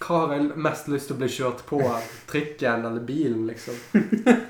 [0.02, 1.80] hva har jeg mest lyst til å bli kjørt på?
[2.28, 3.78] Trikken eller bilen, liksom?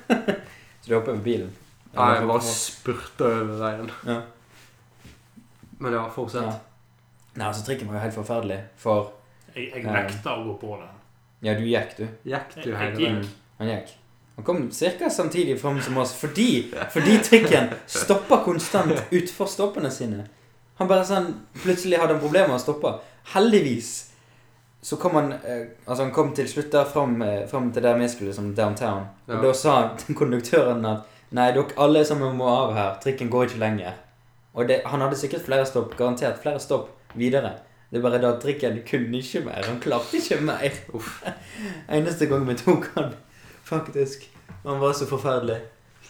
[0.83, 1.53] Så du hopper over bilen?
[1.93, 3.93] Nei, jeg bare spurta over veien.
[4.09, 4.19] Ja.
[5.79, 6.49] Men ja, fortsett.
[6.49, 6.57] Ja.
[7.37, 8.59] Nei, altså trikken var jo helt forferdelig.
[8.83, 9.13] For
[9.53, 10.99] Jeg, jeg nekta å gå på den.
[11.43, 12.05] Ja, du gikk, du.
[12.25, 13.21] Gikk du Jeg- hele jeg veien?
[13.23, 13.31] gikk.
[13.59, 13.89] Han gikk.
[14.37, 15.09] Han kom ca.
[15.11, 20.25] samtidig fram som oss fordi, fordi trikken stoppa konstant utfor stoppene sine.
[20.79, 22.95] Han bare sånn Plutselig hadde han problemer med å stoppe.
[23.35, 24.09] Heldigvis
[24.83, 27.95] så kom han eh, Altså han kom til slutt der fram, eh, fram til der
[27.99, 29.05] vi skulle, som downtown.
[29.29, 29.43] Og Ja.
[29.43, 32.97] da sa konduktøren at Nei, dere alle sammen må av her.
[33.01, 33.93] Trikken går ikke lenger.
[34.55, 35.95] Og det, han hadde sikkert flere stopp.
[35.97, 37.55] Garantert flere stopp videre.
[37.93, 39.67] Det er bare da at trikken kunne ikke mer.
[39.69, 40.79] Han klarte ikke mer.
[40.97, 41.19] Uff.
[41.93, 43.13] Eneste gang vi tok han,
[43.69, 44.25] faktisk.
[44.65, 45.59] Han var så forferdelig.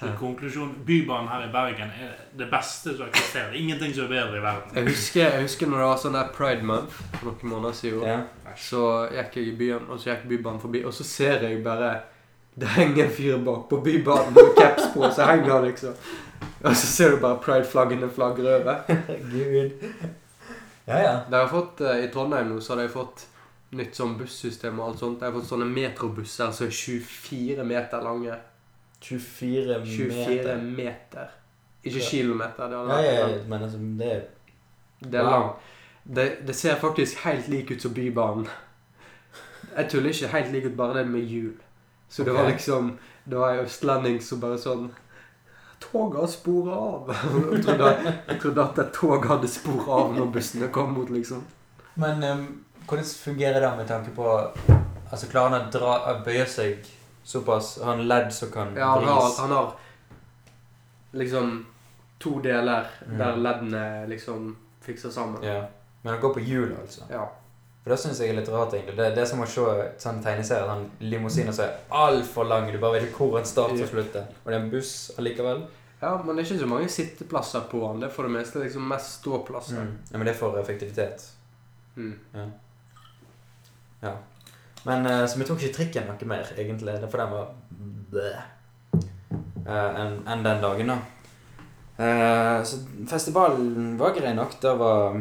[0.03, 3.53] I konklusjon, Bybanen her i Bergen er det beste som eksisterer.
[3.59, 4.77] Ingenting som er bedre i verden.
[4.77, 8.07] Jeg husker, jeg husker når det var sånn der Pride Month for noen måneder siden.
[8.07, 8.55] Ja.
[8.59, 11.93] Så gikk jeg i byen, og så gikk Bybanen forbi, og så ser jeg bare
[12.55, 15.95] Det henger en fyr bak på Bybanen med caps på, så henger han liksom.
[16.63, 18.83] Og så ser du bare Pride-flaggene flagre over.
[19.09, 19.89] Herregud.
[20.93, 21.13] Ja, ja.
[21.31, 23.27] Det har fått eh, I Trondheim nå så hadde jeg fått
[23.79, 25.21] nytt sånn bussystem og alt sånt.
[25.21, 28.37] De har fått sånne metrobusser som er 24 meter lange.
[29.03, 30.61] 24 24 meter.
[30.77, 31.31] meter.
[31.83, 32.69] Ikke kilometer.
[32.69, 34.23] Det, hadde ja, ja, men altså, det er
[35.03, 35.31] det er Wow.
[35.33, 35.57] langt.
[36.05, 38.47] Det, det ser faktisk helt lik ut som Bybanen.
[39.77, 41.53] Jeg tuller ikke helt lik ut, bare det med hjul.
[42.09, 44.89] Så det var liksom Det var en østlending som bare sånn
[45.83, 47.11] Toget har sporet av.
[47.53, 47.91] Jeg trodde,
[48.29, 51.43] jeg trodde at et tog hadde sporet av når bussene kom mot, liksom.
[52.01, 52.45] Men um,
[52.89, 54.29] hvordan fungerer det med tanke på
[55.13, 56.87] Altså, klarer han å dra, bøye seg
[57.29, 57.75] såpass?
[57.83, 59.75] Har han ledd som kan Ja, han har, han har
[61.13, 61.67] liksom
[62.23, 63.19] to deler Mm.
[63.19, 65.43] der leddene liksom fikser sammen.
[65.45, 65.67] Ja.
[66.03, 67.03] Men han går på hjul, altså?
[67.11, 67.27] Ja.
[67.83, 68.75] For Det syns jeg er litt rart.
[68.75, 68.97] egentlig.
[68.97, 69.63] Det, det er som å se
[69.99, 72.71] sånn tegneserie Sånn limousiner som er altfor lang.
[72.71, 74.29] Du bare vet ikke hvor en starter og slutter.
[74.45, 75.65] Og det er en buss allikevel.
[76.03, 78.03] ja, men det er ikke så mange sitteplasser på den.
[78.03, 79.83] Det er for det meste liksom mest ståplasser.
[79.83, 79.97] Mm.
[80.11, 81.27] Ja, men det er for effektivitet.
[81.97, 82.15] Mm.
[84.03, 84.15] Ja.
[84.85, 86.95] Men eh, Så vi tok ikke trikken noe mer, egentlig.
[86.99, 87.51] Det er For den var
[88.13, 88.33] blæ.
[89.63, 90.97] Uh, enn en den dagen, da.
[91.99, 94.57] Uh, så festivalen var grei nok.
[94.63, 95.21] Det var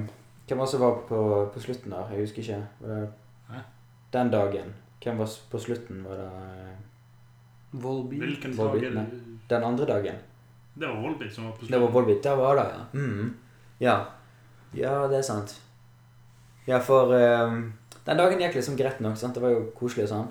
[0.52, 1.20] Hvem var det som var på,
[1.54, 2.10] på slutten der?
[2.12, 2.64] Jeg husker ikke.
[2.84, 2.96] Det
[4.14, 4.74] den dagen.
[5.04, 6.04] Hvem var på slutten?
[6.04, 8.18] Var det eh, Volby.
[8.20, 9.38] Hvilken Volbeat, dag er det?
[9.50, 10.16] den andre dagen?
[10.76, 11.74] Det var Volbeat som var på slutten.
[11.74, 11.92] Det var.
[11.92, 12.24] Volbeat.
[12.24, 12.84] Der var det, ja.
[13.00, 13.34] Mm.
[13.80, 13.96] Ja.
[14.74, 15.62] Ja, det er sant.
[16.68, 17.56] Ja, for eh,
[18.06, 19.18] den dagen gikk liksom greit nok.
[19.18, 19.36] sant?
[19.36, 20.30] Det var jo koselig og sånn.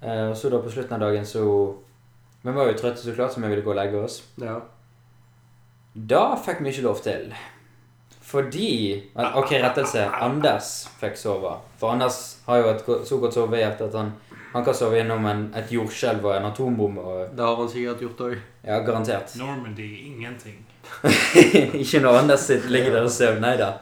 [0.00, 1.44] Eh, og så da på slutten av dagen så
[2.42, 4.22] Vi var jo trøtte så klart, så vi ville gå og legge oss.
[4.40, 4.56] Ja.
[5.94, 7.28] Da fikk vi ikke lov til.
[8.32, 8.68] Fordi
[9.36, 10.06] Ok, rettelse.
[10.24, 10.68] Anders
[11.00, 11.58] fikk sove.
[11.80, 14.12] For Anders har jo et så godt sovehjerte at han,
[14.54, 17.00] han kan sove gjennom en, et jordskjelv og en atombombe.
[17.04, 18.38] Og, Det har han sikkert gjort òg.
[18.64, 19.36] ja, garantert.
[19.36, 20.62] Normandy, ingenting.
[21.82, 23.40] ikke når Anders sitter, ligger der og sover.
[23.44, 23.72] Nei da.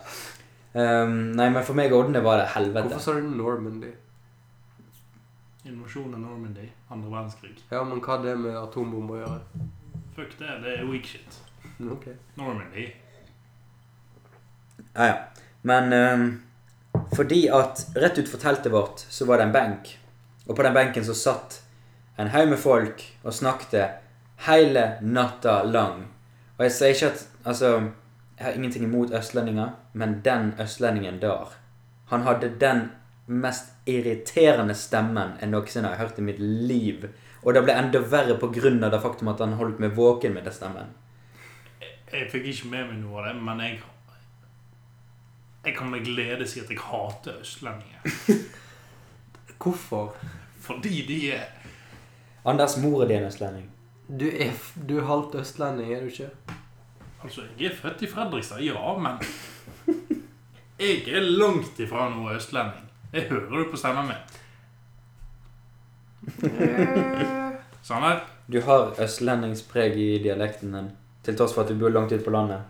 [0.75, 2.89] Um, nei, men for meg og Odne var det helvete.
[2.93, 3.91] Hvorfor sa du Normandy?
[5.67, 7.57] Invasjon av Normandy, andre verdenskrig.
[7.71, 9.67] Ja, men hva har det med atombomber å gjøre?
[10.17, 11.41] Fuck det, det er weak shit.
[11.81, 12.15] Okay.
[12.39, 12.87] Normandy.
[14.95, 15.17] Ja, ja.
[15.63, 16.43] Men um,
[17.17, 19.99] fordi at rett utenfor teltet vårt så var det en benk.
[20.47, 21.61] Og på den benken så satt
[22.17, 24.01] en haug med folk og snakket
[24.47, 26.09] hele natta lang.
[26.59, 27.69] Og jeg sier ikke at Altså,
[28.37, 31.57] jeg har ingenting imot østlendinger, men den østlendingen der
[32.11, 32.91] Han hadde den
[33.27, 37.07] mest irriterende stemmen jeg noensinne har hørt i mitt liv.
[37.43, 40.53] Og det ble enda verre av det faktum at han holdt meg våken med den
[40.53, 40.91] stemmen.
[42.13, 43.79] Jeg fikk ikke med meg noe av det, men jeg
[45.65, 47.99] Jeg kan med glede si at jeg hater østlendinger.
[49.63, 50.15] Hvorfor?
[50.61, 51.43] Fordi de er
[52.45, 53.71] Anders mor er din østlending.
[54.21, 56.31] Du er, f- du er halvt østlending, er du ikke?
[57.25, 59.19] Altså, jeg er født i Fredrikstad, ja, men
[60.81, 62.87] Jeg er langt ifra noe østlending.
[63.13, 64.17] Det hører du på stemmen min.
[67.85, 68.21] Sånn der.
[68.51, 70.89] Du har østlendingspreg i dialekten din,
[71.27, 72.61] til tross for at du bor langt ute på landet.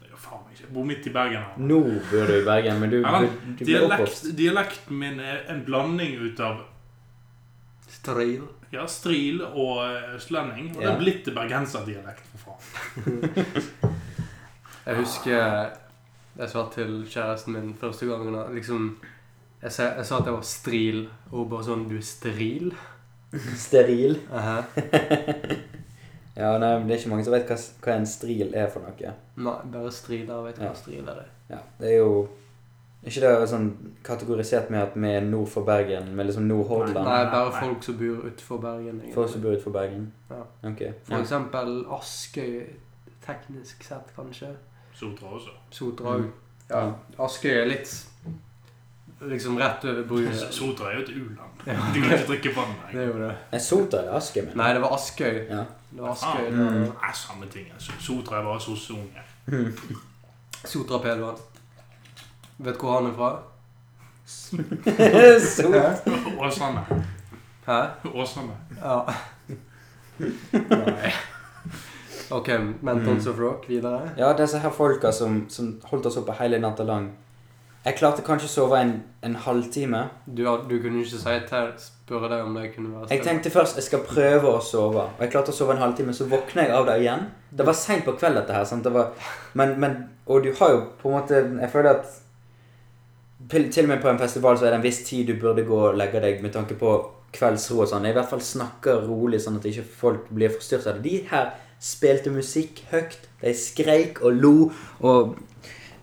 [0.00, 0.53] Det er jo faen meg ikke.
[0.53, 3.28] Jeg bor midt i Bergen Nå Nå bor du i Bergen, men du, Ja, du,
[3.58, 6.62] du Dialekt, dialekten min er en blanding ut av
[7.88, 8.42] Stril.
[8.74, 10.72] ja, stril og eh, østlending.
[10.74, 13.94] Og det er blitt bergenserdialekt, for faen.
[14.86, 15.70] Jeg husker
[16.34, 18.88] jeg sa til kjæresten min første gangen liksom
[19.62, 20.98] jeg sa, jeg sa at jeg var stril,
[21.30, 22.74] og hun bare sånn Du er steril?
[23.56, 24.18] Steril.
[24.34, 24.58] Aha.
[26.36, 28.80] Ja, nei, men det er ikke mange som vet hva, hva en stril er for
[28.80, 29.12] noe.
[29.36, 30.68] Nei, bare striler vet Ja.
[30.70, 31.28] hva striler er.
[31.50, 32.28] Ja, det er jo
[33.04, 33.68] ikke det sånn
[34.02, 37.04] kategorisert med at vi er nord for Bergen, med liksom Nord-Hordaland?
[37.04, 37.60] Nei, bare nei.
[37.60, 39.00] folk som bor utenfor Bergen.
[39.00, 39.14] egentlig.
[39.14, 40.12] Folk som bor utenfor Bergen?
[40.30, 40.42] Ja.
[40.70, 40.82] Ok.
[41.04, 41.20] For Ja.
[41.22, 42.66] eksempel Askøy,
[43.26, 44.48] teknisk sett, kanskje.
[44.94, 45.50] Sotra også.
[45.70, 46.20] Sotra òg.
[46.20, 46.32] Mm.
[46.70, 46.92] Ja.
[47.18, 48.06] Askøy er litt
[49.20, 50.32] liksom rett over brua.
[50.50, 51.64] Sotra er jo et u-land.
[51.66, 51.76] Ja.
[51.94, 53.00] Du kan ikke drikke vann Det der.
[53.00, 53.36] er jo det.
[53.52, 54.44] Er Sotra er Askøy?
[54.46, 54.56] men?
[54.56, 55.48] Nei, det var Askøy.
[55.50, 55.64] Ja.
[55.94, 57.66] Det var- Nei, samme ting.
[57.74, 57.92] altså.
[58.00, 59.22] Sotra er bare sosseunger.
[60.64, 61.34] Sotra Pedvan.
[62.58, 63.38] Vet du hvor han er fra?
[66.46, 66.84] Åsane.
[67.66, 67.80] Hæ?
[68.14, 68.52] Åsane.
[68.82, 69.00] Ja.
[70.18, 71.12] Nei.
[72.30, 72.48] Ok,
[72.82, 74.10] Mentons of Rock videre.
[74.18, 77.10] Ja, disse her folka som, som holdt oss oppe hele natta lang.
[77.84, 79.98] Jeg klarte kanskje å sove en, en halvtime.
[80.24, 83.50] Du, had- du kunne ikke si til spørre deg om det kunne være Jeg tenkte
[83.52, 86.14] først jeg skal prøve å sove, og jeg klarte å sove en halvtime.
[86.16, 87.26] Så våkna jeg av det igjen.
[87.52, 88.64] Det var seint på kveld, dette her.
[88.68, 88.84] Sant?
[88.88, 89.12] Det var,
[89.60, 92.20] men, men, og du har jo på en måte Jeg føler at
[93.52, 95.66] til til og med på en festival så er det en viss tid du burde
[95.68, 96.94] gå og legge deg med tanke på
[97.34, 98.06] kveldsro og sånn.
[98.08, 101.10] I hvert fall snakke rolig, sånn at ikke folk blir forstyrret av det.
[101.10, 101.50] De her
[101.84, 103.18] spilte musikk høyt.
[103.42, 104.54] De skreik og lo
[105.04, 105.34] og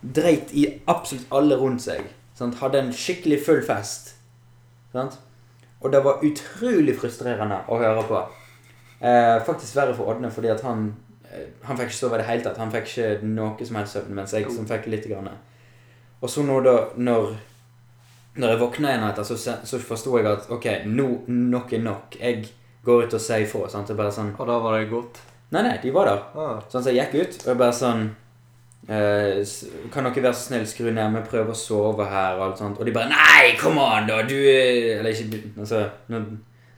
[0.02, 2.08] dreit i absolutt alle rundt seg.
[2.38, 2.58] Sant?
[2.62, 4.16] Hadde en skikkelig full fest.
[4.94, 5.20] Sant?
[5.82, 8.22] Og det var utrolig frustrerende å høre på.
[9.02, 10.92] Eh, faktisk verre for Ådne, fordi at han
[11.26, 12.60] eh, Han fikk ikke sove i det hele tatt.
[12.62, 15.08] Han fikk ikke noe som helst søvn, mens jeg som fikk litt.
[15.10, 15.32] Grann.
[16.22, 17.38] Og så nå da, når
[18.36, 19.36] Når jeg våkna igjen etter, så,
[19.68, 22.16] så forsto jeg at ok, nå nok er nok.
[22.20, 22.46] Jeg
[22.86, 23.68] går ut og sier ifra.
[23.70, 23.90] Sant?
[23.90, 25.20] Er bare sånn Og da var det godt.
[25.52, 26.22] Nei, nei, de var der.
[26.40, 26.62] Ah.
[26.72, 28.06] Sånn, så jeg gikk ut, og jeg bare sånn
[28.90, 29.42] eh,
[29.94, 31.12] Kan dere være så snill skru ned?
[31.16, 32.80] Vi prøver å sove her, og alt sånt.
[32.80, 34.22] Og de bare Nei, kom an, da!
[34.28, 36.22] Du er Eller ikke Altså nå,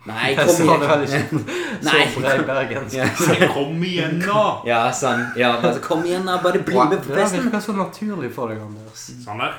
[0.05, 1.23] Nei, kom det vel igjen.
[1.23, 1.43] ikke
[1.87, 2.07] Nei.
[2.11, 2.95] så brei bergensk.
[2.97, 3.05] Ja,
[3.53, 4.41] Kom igjen, da!
[4.67, 5.21] ja, sånn.
[5.39, 6.41] Ja, altså, kom igjen, da.
[6.43, 7.39] Bare bli med det på festen!
[7.39, 9.05] Det virker så naturlig for deg, Anders.
[9.23, 9.55] Sander,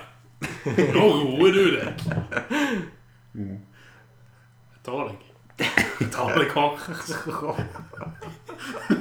[0.76, 2.05] nå roer du deg.
[3.32, 3.57] Mm.
[4.74, 5.16] Jeg tar deg.
[6.03, 6.82] Jeg tar deg hardt.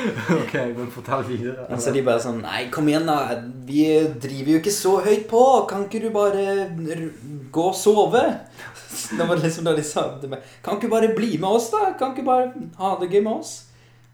[0.40, 1.66] ok, men fortell videre.
[1.72, 3.36] Altså, de bare sånn Nei, kom igjen, da.
[3.68, 3.82] Vi
[4.22, 5.40] driver jo ikke så høyt på.
[5.70, 7.06] Kan ikke du bare r-
[7.52, 8.22] gå og sove?
[9.18, 11.68] Det var liksom da de sa det med Kan ikke du bare bli med oss,
[11.72, 11.92] da?
[11.98, 13.52] Kan ikke du bare ha det gøy med oss?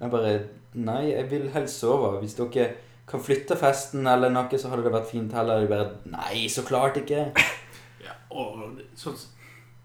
[0.00, 0.34] Jeg bare
[0.76, 2.18] Nei, jeg vil helst sove.
[2.20, 2.66] Hvis dere
[3.08, 5.62] kan flytte festen eller noe, så hadde det vært fint heller.
[5.64, 7.30] De bare Nei, så klart ikke.
[8.06, 9.16] Ja, og sånn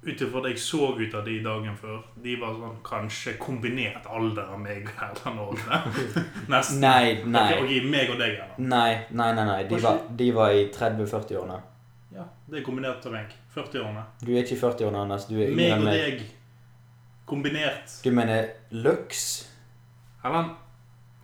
[0.02, 4.08] ut ifra det jeg så ut av de dagen før, de var sånn kanskje kombinert
[4.10, 5.82] alder av meg og Erlend Aarne.
[6.54, 6.80] Nesten.
[6.82, 7.43] Nei, nei.
[7.54, 8.64] Ok, okay, meg og deg, Erland.
[8.72, 9.45] Nei, nei, nei.
[9.52, 9.60] nei.
[9.70, 11.60] De, var, de var i 30-40-årene.
[12.16, 13.36] Ja, det er kombinert av meg.
[13.54, 14.08] 40-årene.
[14.24, 15.28] Du er ikke i 40-årene, Anders.
[15.30, 16.26] Du er yngre Meg og deg.
[17.30, 17.93] Kombinert.
[18.02, 19.28] Du mener Lux?
[20.26, 20.58] Erlend.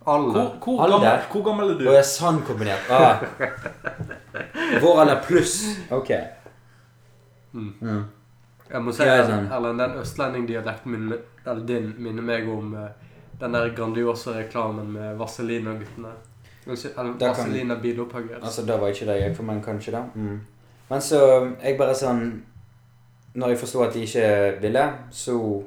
[0.08, 1.82] Hvor, hvor, gammel, hvor gammel er du?
[1.90, 2.86] Å, jeg er sann kombinert.
[2.88, 3.20] Ah.
[4.82, 5.58] Vår alder pluss.
[5.92, 6.14] Ok.
[7.52, 7.74] Mm.
[7.82, 8.06] Mm.
[8.70, 9.78] Jeg må si Erlend, sånn.
[9.78, 11.12] Den østlendingdialekten min,
[11.46, 12.88] eller din minner meg om eh,
[13.40, 16.12] den der grandiosa reklamen med vaselina-guttene.
[16.66, 17.44] Eller Da kan-
[18.42, 20.02] Altså, da var ikke det jeg, for men kanskje da.
[20.14, 20.40] Mm.
[20.90, 21.20] Men så,
[21.62, 22.42] jeg bare sånn
[23.34, 25.62] Når jeg forstod at de ikke ville, så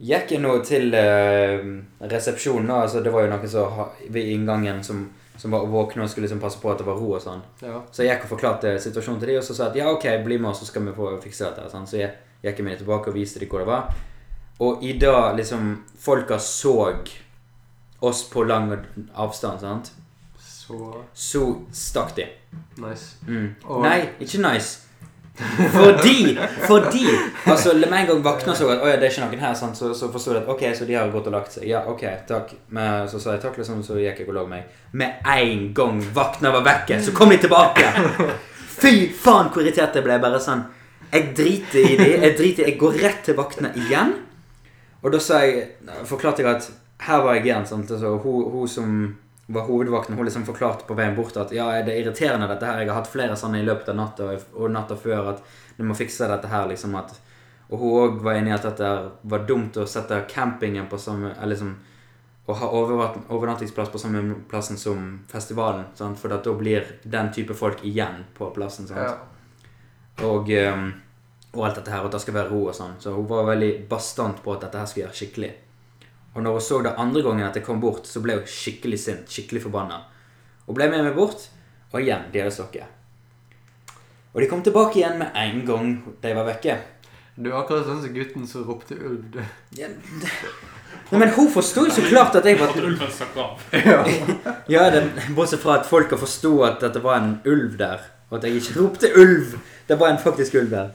[0.00, 1.64] gikk jeg nå til eh,
[2.10, 2.70] resepsjonen.
[2.70, 5.10] Altså, det var jo noen som ved inngangen som,
[5.40, 7.40] som var våkne og skulle liksom passe på at det var ro og sånn.
[7.64, 7.78] Ja.
[7.90, 10.36] Så jeg gikk og forklarte situasjonen til de, og så sa at ja, ok, bli
[10.38, 11.64] med oss, så skal vi få fikse dette.
[11.72, 11.86] Sånn.
[11.88, 12.12] Så jeg
[12.44, 13.94] gikk med dem tilbake og viste de hvor det var.
[14.60, 16.74] Og i dag liksom Folka så
[18.00, 18.70] oss på lang
[19.14, 19.90] avstand, sant?
[20.38, 22.26] Så Så stakk de.
[22.78, 23.16] nice.
[23.26, 23.54] Mm.
[23.64, 24.86] Og- Nei, ikke nice.
[25.72, 27.06] Fordi Fordi
[27.46, 29.92] Altså, med en gang vakna så at ja, det er ikke noen her, sånn, så,
[29.96, 31.66] så forsto jeg at ok, så de har gått og lagt seg.
[31.70, 32.52] Ja, ok, takk.
[32.76, 34.68] Men så sa jeg takk, liksom, så gikk jeg og la meg.
[34.92, 37.86] Med en gang vakna var vekke, så kom de tilbake!
[38.80, 40.18] Fy faen, hvor irritert jeg ble.
[40.22, 40.62] Bare sånn
[41.10, 42.10] Jeg driter i de.
[42.22, 44.14] Jeg driter i Jeg går rett til vaktene igjen.
[45.00, 45.66] Og da sa jeg
[46.08, 46.68] forklarte jeg at
[47.06, 47.66] her var jeg igjen.
[47.68, 47.90] Sant?
[47.90, 48.94] Altså, hun, hun som
[49.52, 52.82] var hovedvakten, hun liksom forklarte på veien bort at ja, det er irriterende dette her.
[52.82, 55.42] Jeg har hatt flere sånne i løpet av natta og, natta før at
[55.76, 56.68] du må fikse dette her.
[56.70, 57.16] liksom at
[57.70, 58.90] Og hun òg var enig i at dette
[59.22, 61.74] var dumt å sette campingen på samme eller liksom
[62.46, 65.84] å ha overnattingsplass på samme plassen som festivalen.
[65.94, 66.18] Sant?
[66.18, 68.88] For da blir den type folk igjen på plassen.
[68.88, 69.00] Sant?
[69.00, 70.26] Ja.
[70.26, 70.92] Og, ehm,
[71.54, 72.96] og alt dette her, og at det skal være ro og sånn.
[72.98, 75.52] Så hun var veldig bastant på at dette her skulle gjøre skikkelig.
[76.34, 79.00] Og når hun så det andre gangen at jeg kom bort, så ble hun skikkelig
[79.02, 80.04] sint, skikkelig forbanna.
[80.66, 81.48] Hun ble med meg bort,
[81.90, 82.86] og igjen, deres stokket.
[84.30, 85.88] Og de kom tilbake igjen med en gang
[86.22, 86.76] de var vekke.
[87.34, 89.24] Du er akkurat sånn som gutten som ropte ulv.
[89.34, 89.40] du.
[89.78, 89.88] Ja,
[91.10, 93.62] Nei, men hun forsto jo så klart at jeg var At ulven stakk av.
[94.70, 95.02] Ja, det,
[95.34, 98.04] Bortsett fra at folka forsto at det var en ulv der.
[98.30, 99.56] Og at jeg ikke ropte 'ulv'.
[99.88, 100.92] Det var en faktisk ulv der.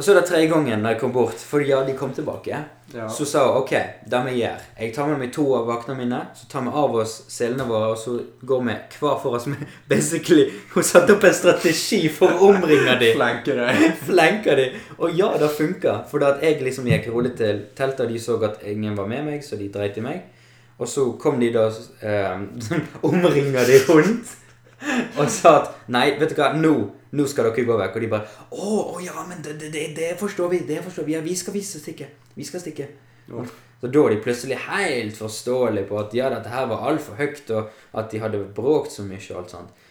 [0.00, 2.56] Og så er det tredje gangen når jeg kom bort, for ja, de kom tilbake,
[2.94, 3.04] Ja.
[3.12, 3.70] så sa hun ok,
[4.10, 6.96] det vi gjør Jeg tar med meg to av vaktene mine, så tar vi av
[7.02, 9.60] oss selene våre, og så går vi hver for oss med
[9.92, 13.12] Basically, hun satte opp en strategi for å omringe dem.
[13.20, 13.84] Flenker deg.
[14.08, 14.66] Flenker de.
[14.98, 15.98] Og ja, det funka.
[16.10, 19.28] For at jeg liksom gikk rolig til teltet, og de så at ingen var med
[19.28, 20.24] meg, så de dreit i meg.
[20.80, 22.40] Og så kom de da eh,
[23.04, 24.30] Omringa de rundt.
[25.18, 26.72] Og sa at Nei, vet du hva, nå,
[27.12, 27.96] nå skal dere gå vekk.
[27.98, 30.62] Og de bare Å, å ja, men det, det, det forstår vi.
[30.68, 31.16] Det forstår vi.
[31.18, 32.08] Ja, vi skal, vise stikke.
[32.36, 32.88] Vi skal stikke.
[33.80, 37.46] Så da var de plutselig helt forståelige på at ja, dette her var altfor høyt,
[37.56, 39.86] og at de hadde bråkt så mye og alt sånt.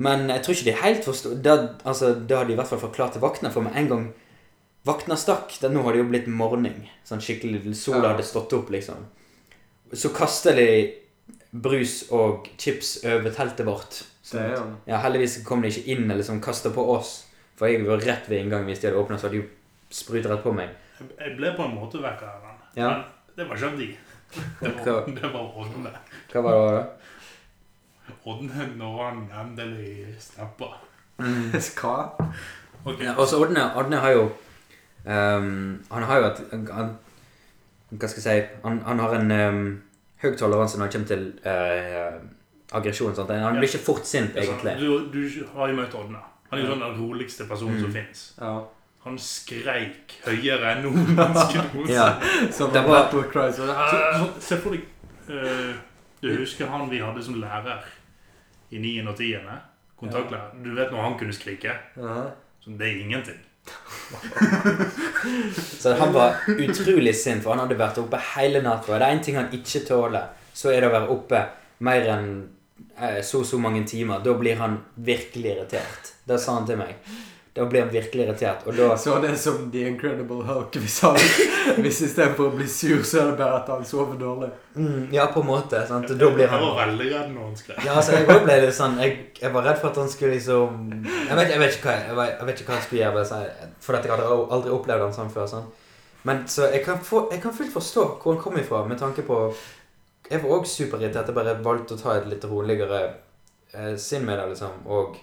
[0.00, 1.54] Men jeg tror ikke de helt forsto Da,
[1.84, 4.04] altså, hadde de i hvert fall forklart til vaktene, for med en gang
[4.86, 6.84] vaktene stakk da, Nå hadde det jo blitt morgen.
[7.04, 8.12] Sånn skikkelig Sola Ja.
[8.14, 9.02] hadde stått opp, liksom.
[9.92, 10.68] Så kaster de
[11.50, 14.02] brus og chips over teltet vårt.
[14.30, 14.60] Det er.
[14.86, 17.24] Ja, Heldigvis kom de ikke inn eller liksom kasta på oss.
[17.58, 19.48] For jeg var rett ved inngangen hvis de hadde åpna, så hadde de jo
[19.92, 20.70] sprutet rett på meg.
[21.00, 22.62] Jeg ble på en måte vekk av den.
[22.78, 22.92] Ja.
[22.94, 23.90] Men det var ikke av de.
[24.60, 25.90] Det var, det var Ådne.
[26.30, 26.82] Hva var det da?
[28.30, 30.68] Ådne når han endelig snappa.
[31.80, 31.96] Hva?
[32.84, 33.08] Okay.
[33.08, 34.22] Ja, også Ådne, Odne har jo
[35.04, 36.94] um, Han har jo et han,
[37.90, 39.66] Hva skal jeg si Han, han har en um,
[40.22, 42.20] høy toleranse når det kommer til eh,
[42.72, 43.14] aggresjon.
[43.16, 44.76] Han Han blir ikke fort sint, sånn, egentlig.
[44.78, 46.20] Du, du har jo møtt Odna.
[46.50, 47.94] Han er jo sånn den roligste personen som Mm.
[47.94, 48.34] fins.
[48.40, 48.60] Ja.
[49.04, 51.94] Han skreik høyere enn noen mennesker noensinne.
[51.94, 52.18] Ja.
[52.20, 53.46] Det det var- Battle Cry.
[53.52, 54.82] Så, Så, så, se for deg
[55.30, 55.74] uh,
[56.20, 57.80] Du husker han vi hadde som lærer
[58.70, 59.08] i 9.
[59.08, 59.36] og 10.
[60.00, 60.50] Kontaktlærer.
[60.64, 61.72] Du vet når han kunne skrike?
[61.96, 62.30] Ja.
[62.60, 63.38] Så det er ingenting.
[65.80, 68.98] Så han var utrolig sint, for han hadde vært oppe hele natta.
[68.98, 71.42] Det er én ting han ikke tåler, så er det å være oppe
[71.86, 72.30] mer enn
[72.98, 74.22] eh, så så mange timer.
[74.24, 76.14] Da blir han virkelig irritert.
[76.26, 76.96] Det sa han til meg.
[77.54, 80.76] Da blir han virkelig irritert, og da Så det er som The Incredible Hulk.
[80.78, 81.16] Hvis, han,
[81.82, 84.50] hvis istedenfor å bli sur, så er det bare at han sover dårlig.
[84.76, 85.80] mm, Ja, på en måte.
[85.88, 86.10] Sant?
[86.10, 87.80] Og da blir Jeg var veldig redd når han skrev.
[87.84, 90.36] Ja, altså, jeg også ble litt sånn jeg, jeg var redd for at han skulle
[90.36, 93.02] liksom Jeg vet, jeg vet, ikke, hva, jeg, vet, jeg vet ikke hva han skulle
[93.02, 93.72] gjøre.
[93.80, 94.28] For at jeg hadde
[94.58, 95.48] aldri opplevd han sånn før.
[95.50, 95.66] Sånn.
[96.22, 99.22] Men så jeg kan, få, jeg kan fullt forstå hvor han kom ifra, med tanke
[99.26, 99.40] på
[100.30, 101.26] Jeg var òg superirritert.
[101.26, 103.00] Jeg bare valgte å ta et litt roligere
[103.74, 104.84] eh, sinn med det, liksom.
[104.86, 105.16] Og,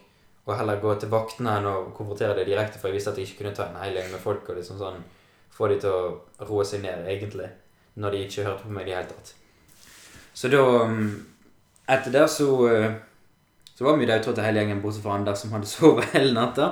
[0.48, 3.30] og heller gå til vaktene enn å konfrontere det direkte, for jeg visste at jeg
[3.30, 5.02] ikke kunne ta en hel gjeng med folk og liksom sånn
[5.58, 7.50] få de til å roe seg ned, egentlig.
[7.98, 9.34] Når de ikke hørte på meg i det hele tatt.
[10.38, 11.10] Så da mm,
[11.88, 12.96] Etter det så eh,
[13.78, 16.72] så var vi daudtrøtte hele gjengen, bortsett fra Anders, som hadde sovet hele natta.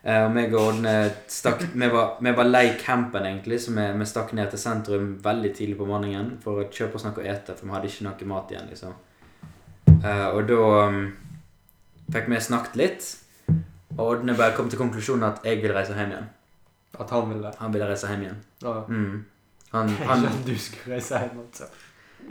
[0.00, 0.94] Eh, og meg og Ådne
[1.28, 5.50] stakk vi var, var lei campen, egentlig, så vi, vi stakk ned til sentrum veldig
[5.58, 8.30] tidlig på morgenen for å kjøpe oss noe å ete, for vi hadde ikke noe
[8.32, 8.96] mat igjen, liksom.
[9.98, 11.02] Eh, og da um,
[12.12, 13.08] fikk vi snakket litt,
[13.96, 16.28] og Odneberg kom til konklusjonen at jeg vil reise hjem igjen.
[16.98, 17.52] At han ville.
[17.58, 18.40] Han ville reise hjem igjen.
[18.62, 18.74] Ja.
[18.88, 19.24] Mm.
[19.72, 21.68] Han, Ikke han, at du skulle reise hjem, altså.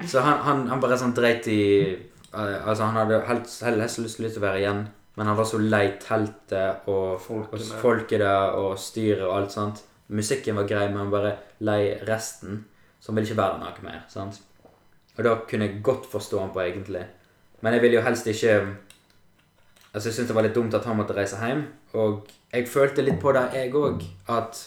[0.07, 1.61] Så han, han, han bare sånn dreit i
[1.95, 4.81] eh, Altså, han hadde helst, helst lyst til å være igjen,
[5.17, 9.83] men han var så lei teltet og, folket der og styret og alt sånt.
[10.13, 11.33] Musikken var grei, men han bare
[11.65, 12.61] lei resten.
[12.99, 14.03] Så han ville ikke være noe mer.
[14.11, 14.39] sant?
[15.17, 17.01] Og da kunne jeg godt forstå han på, egentlig.
[17.61, 18.59] Men jeg ville jo helst ikke
[19.93, 21.63] Altså, jeg syntes det var litt dumt at han måtte reise hjem.
[21.97, 24.61] Og jeg følte litt på det, jeg òg, at,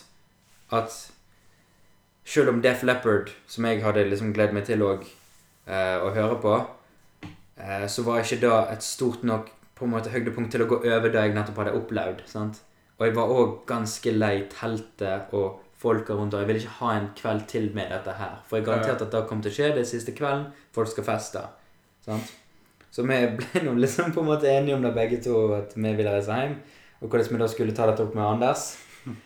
[0.77, 0.97] at
[2.25, 6.41] selv om Def Leppard, som jeg hadde liksom gledet meg til òg eh, å høre
[6.43, 6.57] på,
[7.61, 9.49] eh, så var ikke det et stort nok
[9.79, 12.27] på en måte høydepunkt til å gå over det jeg nettopp hadde opplevd.
[12.29, 12.61] sant?
[12.99, 16.91] Og jeg var òg ganske lei teltet og folka rundt, og jeg ville ikke ha
[16.99, 18.43] en kveld til med dette her.
[18.49, 20.51] For jeg garanterte at det kom til å skje det siste kvelden.
[20.77, 21.47] Folk skal feste.
[22.05, 22.35] sant?
[22.91, 25.93] Så vi ble nå liksom på en måte enige om det begge to, at vi
[25.95, 26.57] ville reise hjem.
[27.01, 28.76] Og hvordan vi da skulle ta dette opp med Anders.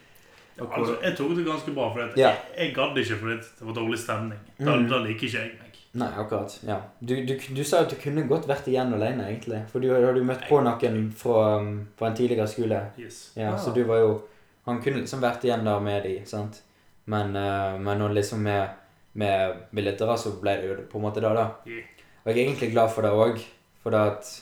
[0.57, 2.29] Ja, hvor- Altså, jeg tok det ganske bra, for Ja.
[2.29, 4.39] jeg, jeg gadd ikke fordi det var dårlig stemning.
[4.61, 4.89] Da, Mm.
[4.89, 5.79] da liker ikke jeg meg.
[5.95, 6.59] Nei, akkurat.
[6.67, 6.77] ja.
[7.01, 9.65] Du, du, du sa at du kunne godt vært igjen alene, egentlig.
[9.73, 12.81] For du hadde jo møtt på noen fra, um, fra en tidligere skole.
[12.99, 13.33] Yes.
[13.37, 13.57] Ja, Ah.
[13.59, 14.23] Så du var jo
[14.67, 16.63] Han kunne liksom vært igjen der med de, sant?
[17.07, 18.69] Men, uh, men nå liksom med,
[19.15, 21.51] med billetter, så ble det jo på en måte det, da.
[21.67, 21.83] Yeah.
[22.25, 23.43] Og jeg er egentlig glad for det òg.
[23.85, 24.33] For da at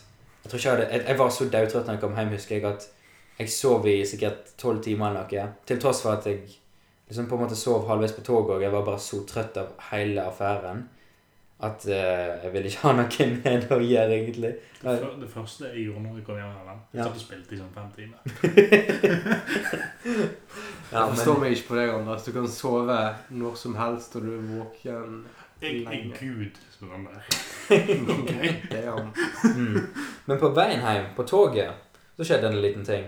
[0.44, 2.56] Jeg tror ikke jeg hadde Jeg, jeg var så daudtrøtt da jeg kom hjem, husker
[2.56, 2.88] jeg, at
[3.38, 5.44] jeg sov i sikkert tolv timer eller noe.
[5.66, 6.40] Til tross for at jeg
[7.08, 9.72] liksom på en måte sov halvveis på toget, og jeg var bare så trøtt av
[9.90, 10.84] hele affæren
[11.62, 11.92] at uh,
[12.42, 14.48] jeg ville ikke ha noe med det å gjøre, egentlig.
[14.82, 17.04] Det, det første jeg gjorde når jeg kom hjem, var jeg Ja.
[17.06, 18.18] satt og spilte i sånn fem timer.
[20.92, 22.24] Ja, jeg forstår meg ikke på deg, Anders.
[22.26, 22.96] Du kan sove
[23.32, 25.14] når som helst, og du er våken
[25.62, 27.24] Jeg er Gud, Gud, han der.
[28.12, 28.54] okay.
[28.70, 29.10] Det er han.
[29.56, 29.76] Mm.
[30.26, 31.70] Men på veien hjem, på toget,
[32.16, 33.04] så skjedde en liten ting.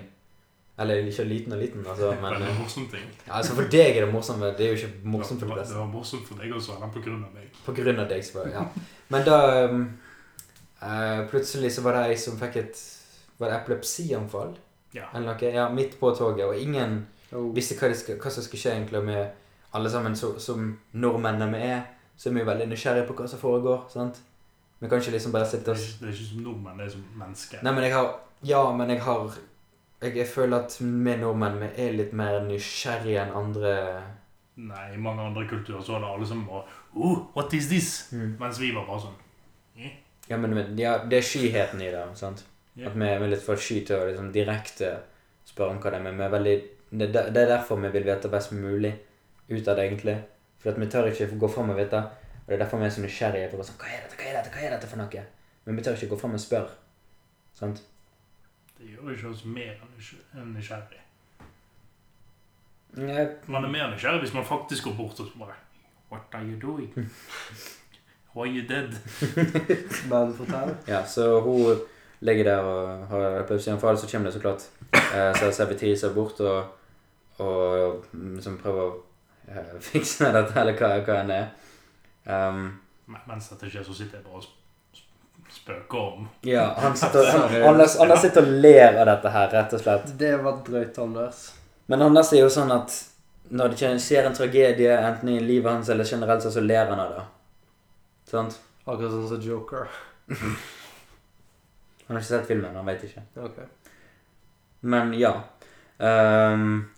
[0.79, 3.05] Eller ikke liten og liten, altså, men Veldig eh, morsom ting.
[3.27, 5.55] ja, altså For deg er det morsomt, men det er jo ikke morsomt for det,
[5.55, 5.75] de fleste.
[5.75, 7.49] det var morsomt for deg også, på grunn av meg.
[7.67, 8.55] På grunn av deg, selvfølgelig.
[8.55, 8.89] Ja.
[9.15, 9.39] Men da
[9.71, 9.85] um,
[10.83, 12.83] uh, Plutselig så var det ei som fikk et
[13.39, 14.55] Var det epilepsianfall?
[14.95, 15.09] Ja.
[15.15, 15.51] Eller noe?
[15.55, 17.49] Ja, midt på toget, og ingen Oh.
[17.55, 19.25] visste hva, det skal, hva som skulle skje egentlig med
[19.75, 21.81] alle sammen så, som nordmennene vi er.
[22.17, 23.85] Så er vi jo veldig nysgjerrige på hva som foregår.
[23.93, 24.21] sant?
[24.81, 27.05] Vi kan ikke liksom bare sitte og det er ikke som nordmenn, det er som
[27.17, 27.63] mennesker.
[27.63, 28.09] Nei, men jeg har
[28.45, 29.39] Ja, men jeg har
[30.03, 33.75] Jeg, jeg føler at vi nordmenn vi er litt mer nysgjerrige enn andre
[34.57, 38.13] Nei, i mange andre kulturer så er det alle som bare oh, What is this?
[38.13, 38.37] Mm.
[38.41, 39.89] Mens vi var bare sånn
[40.29, 42.05] Ja, men ja, det er skyheten i det.
[42.17, 42.45] sant?
[42.77, 42.91] Yeah.
[42.91, 44.95] At vi er litt for sky til å liksom direkte
[45.45, 46.05] spørre om hva det er.
[46.07, 46.55] Men vi er veldig,
[46.91, 48.95] det, det er derfor vi vil vite best mulig
[49.51, 50.17] ut av det, egentlig.
[50.65, 52.01] For at vi tør ikke gå fram og vite.
[52.45, 54.37] Og det er derfor vi er så nysgjerrige på sånn, hva er dette, hva er
[54.39, 55.25] dette, hva er dette for noe?
[55.65, 56.73] Men vi tør ikke gå fram og spørre.
[57.57, 57.83] Sant?
[58.79, 61.01] Det gjør ikke oss mer enn nysgjerrig.
[62.97, 65.47] Man er mer nysgjerrig hvis man faktisk går bort og spør.
[65.47, 65.61] bare
[66.13, 66.93] What are you doing?
[68.35, 68.93] Why are you dead?
[70.11, 70.77] Bare fortell.
[70.89, 71.81] Ja, så hun
[72.21, 76.65] ligger der og har epilepsianfall, så kommer det så klart eh, vi servitriser bort og,
[77.39, 78.95] og liksom prøver å
[79.49, 81.49] eh, fikse dette, eller hva, hva enn det er.
[82.27, 82.67] Um,
[83.07, 86.95] Men- Mens dette skjer, så sitter jeg bare og sp- sp- spøker om ja, han
[87.01, 90.15] sitter, han, Anders, Anders sitter og ler av dette her, rett og slett.
[90.19, 91.43] Det var drøyt, Anders.
[91.93, 92.95] Men Anders er jo sånn at
[93.55, 97.01] når det skjer- en tragedie, enten i livet hans eller generelt, så, så ler han
[97.03, 97.25] av det.
[98.31, 98.57] Sant?
[98.87, 99.85] Akkurat sånn som Joker.
[102.07, 103.23] Han har ikke sett filmen, han vet ikke.
[103.37, 103.65] Okay.
[104.89, 105.35] Men ja.
[106.01, 106.91] Um,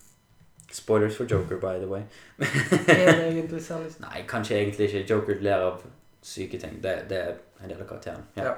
[0.72, 2.02] spoilers for Joker, by the way.
[2.38, 5.04] Er det egentlig særlig Nei, kanskje egentlig ikke.
[5.14, 5.82] Joker ler av
[6.26, 6.80] syke ting.
[6.82, 8.24] Det, det er en del av karakteren.
[8.36, 8.44] Ja.
[8.50, 8.54] Ja.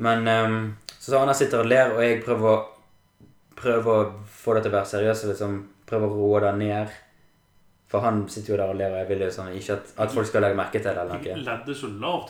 [0.00, 3.28] Men um, så Anna sitter og ler, og jeg prøver, å-
[3.60, 5.26] prøver å få det til å være seriøst.
[5.32, 5.56] Liksom,
[5.90, 6.98] prøver å roe det ned.
[7.90, 10.12] For han sitter jo der og ler, og jeg vil jo sånn, ikke at, at
[10.14, 10.92] folk skal legge merke til det.
[11.02, 11.38] eller noe.
[11.42, 12.28] Ledde så lavt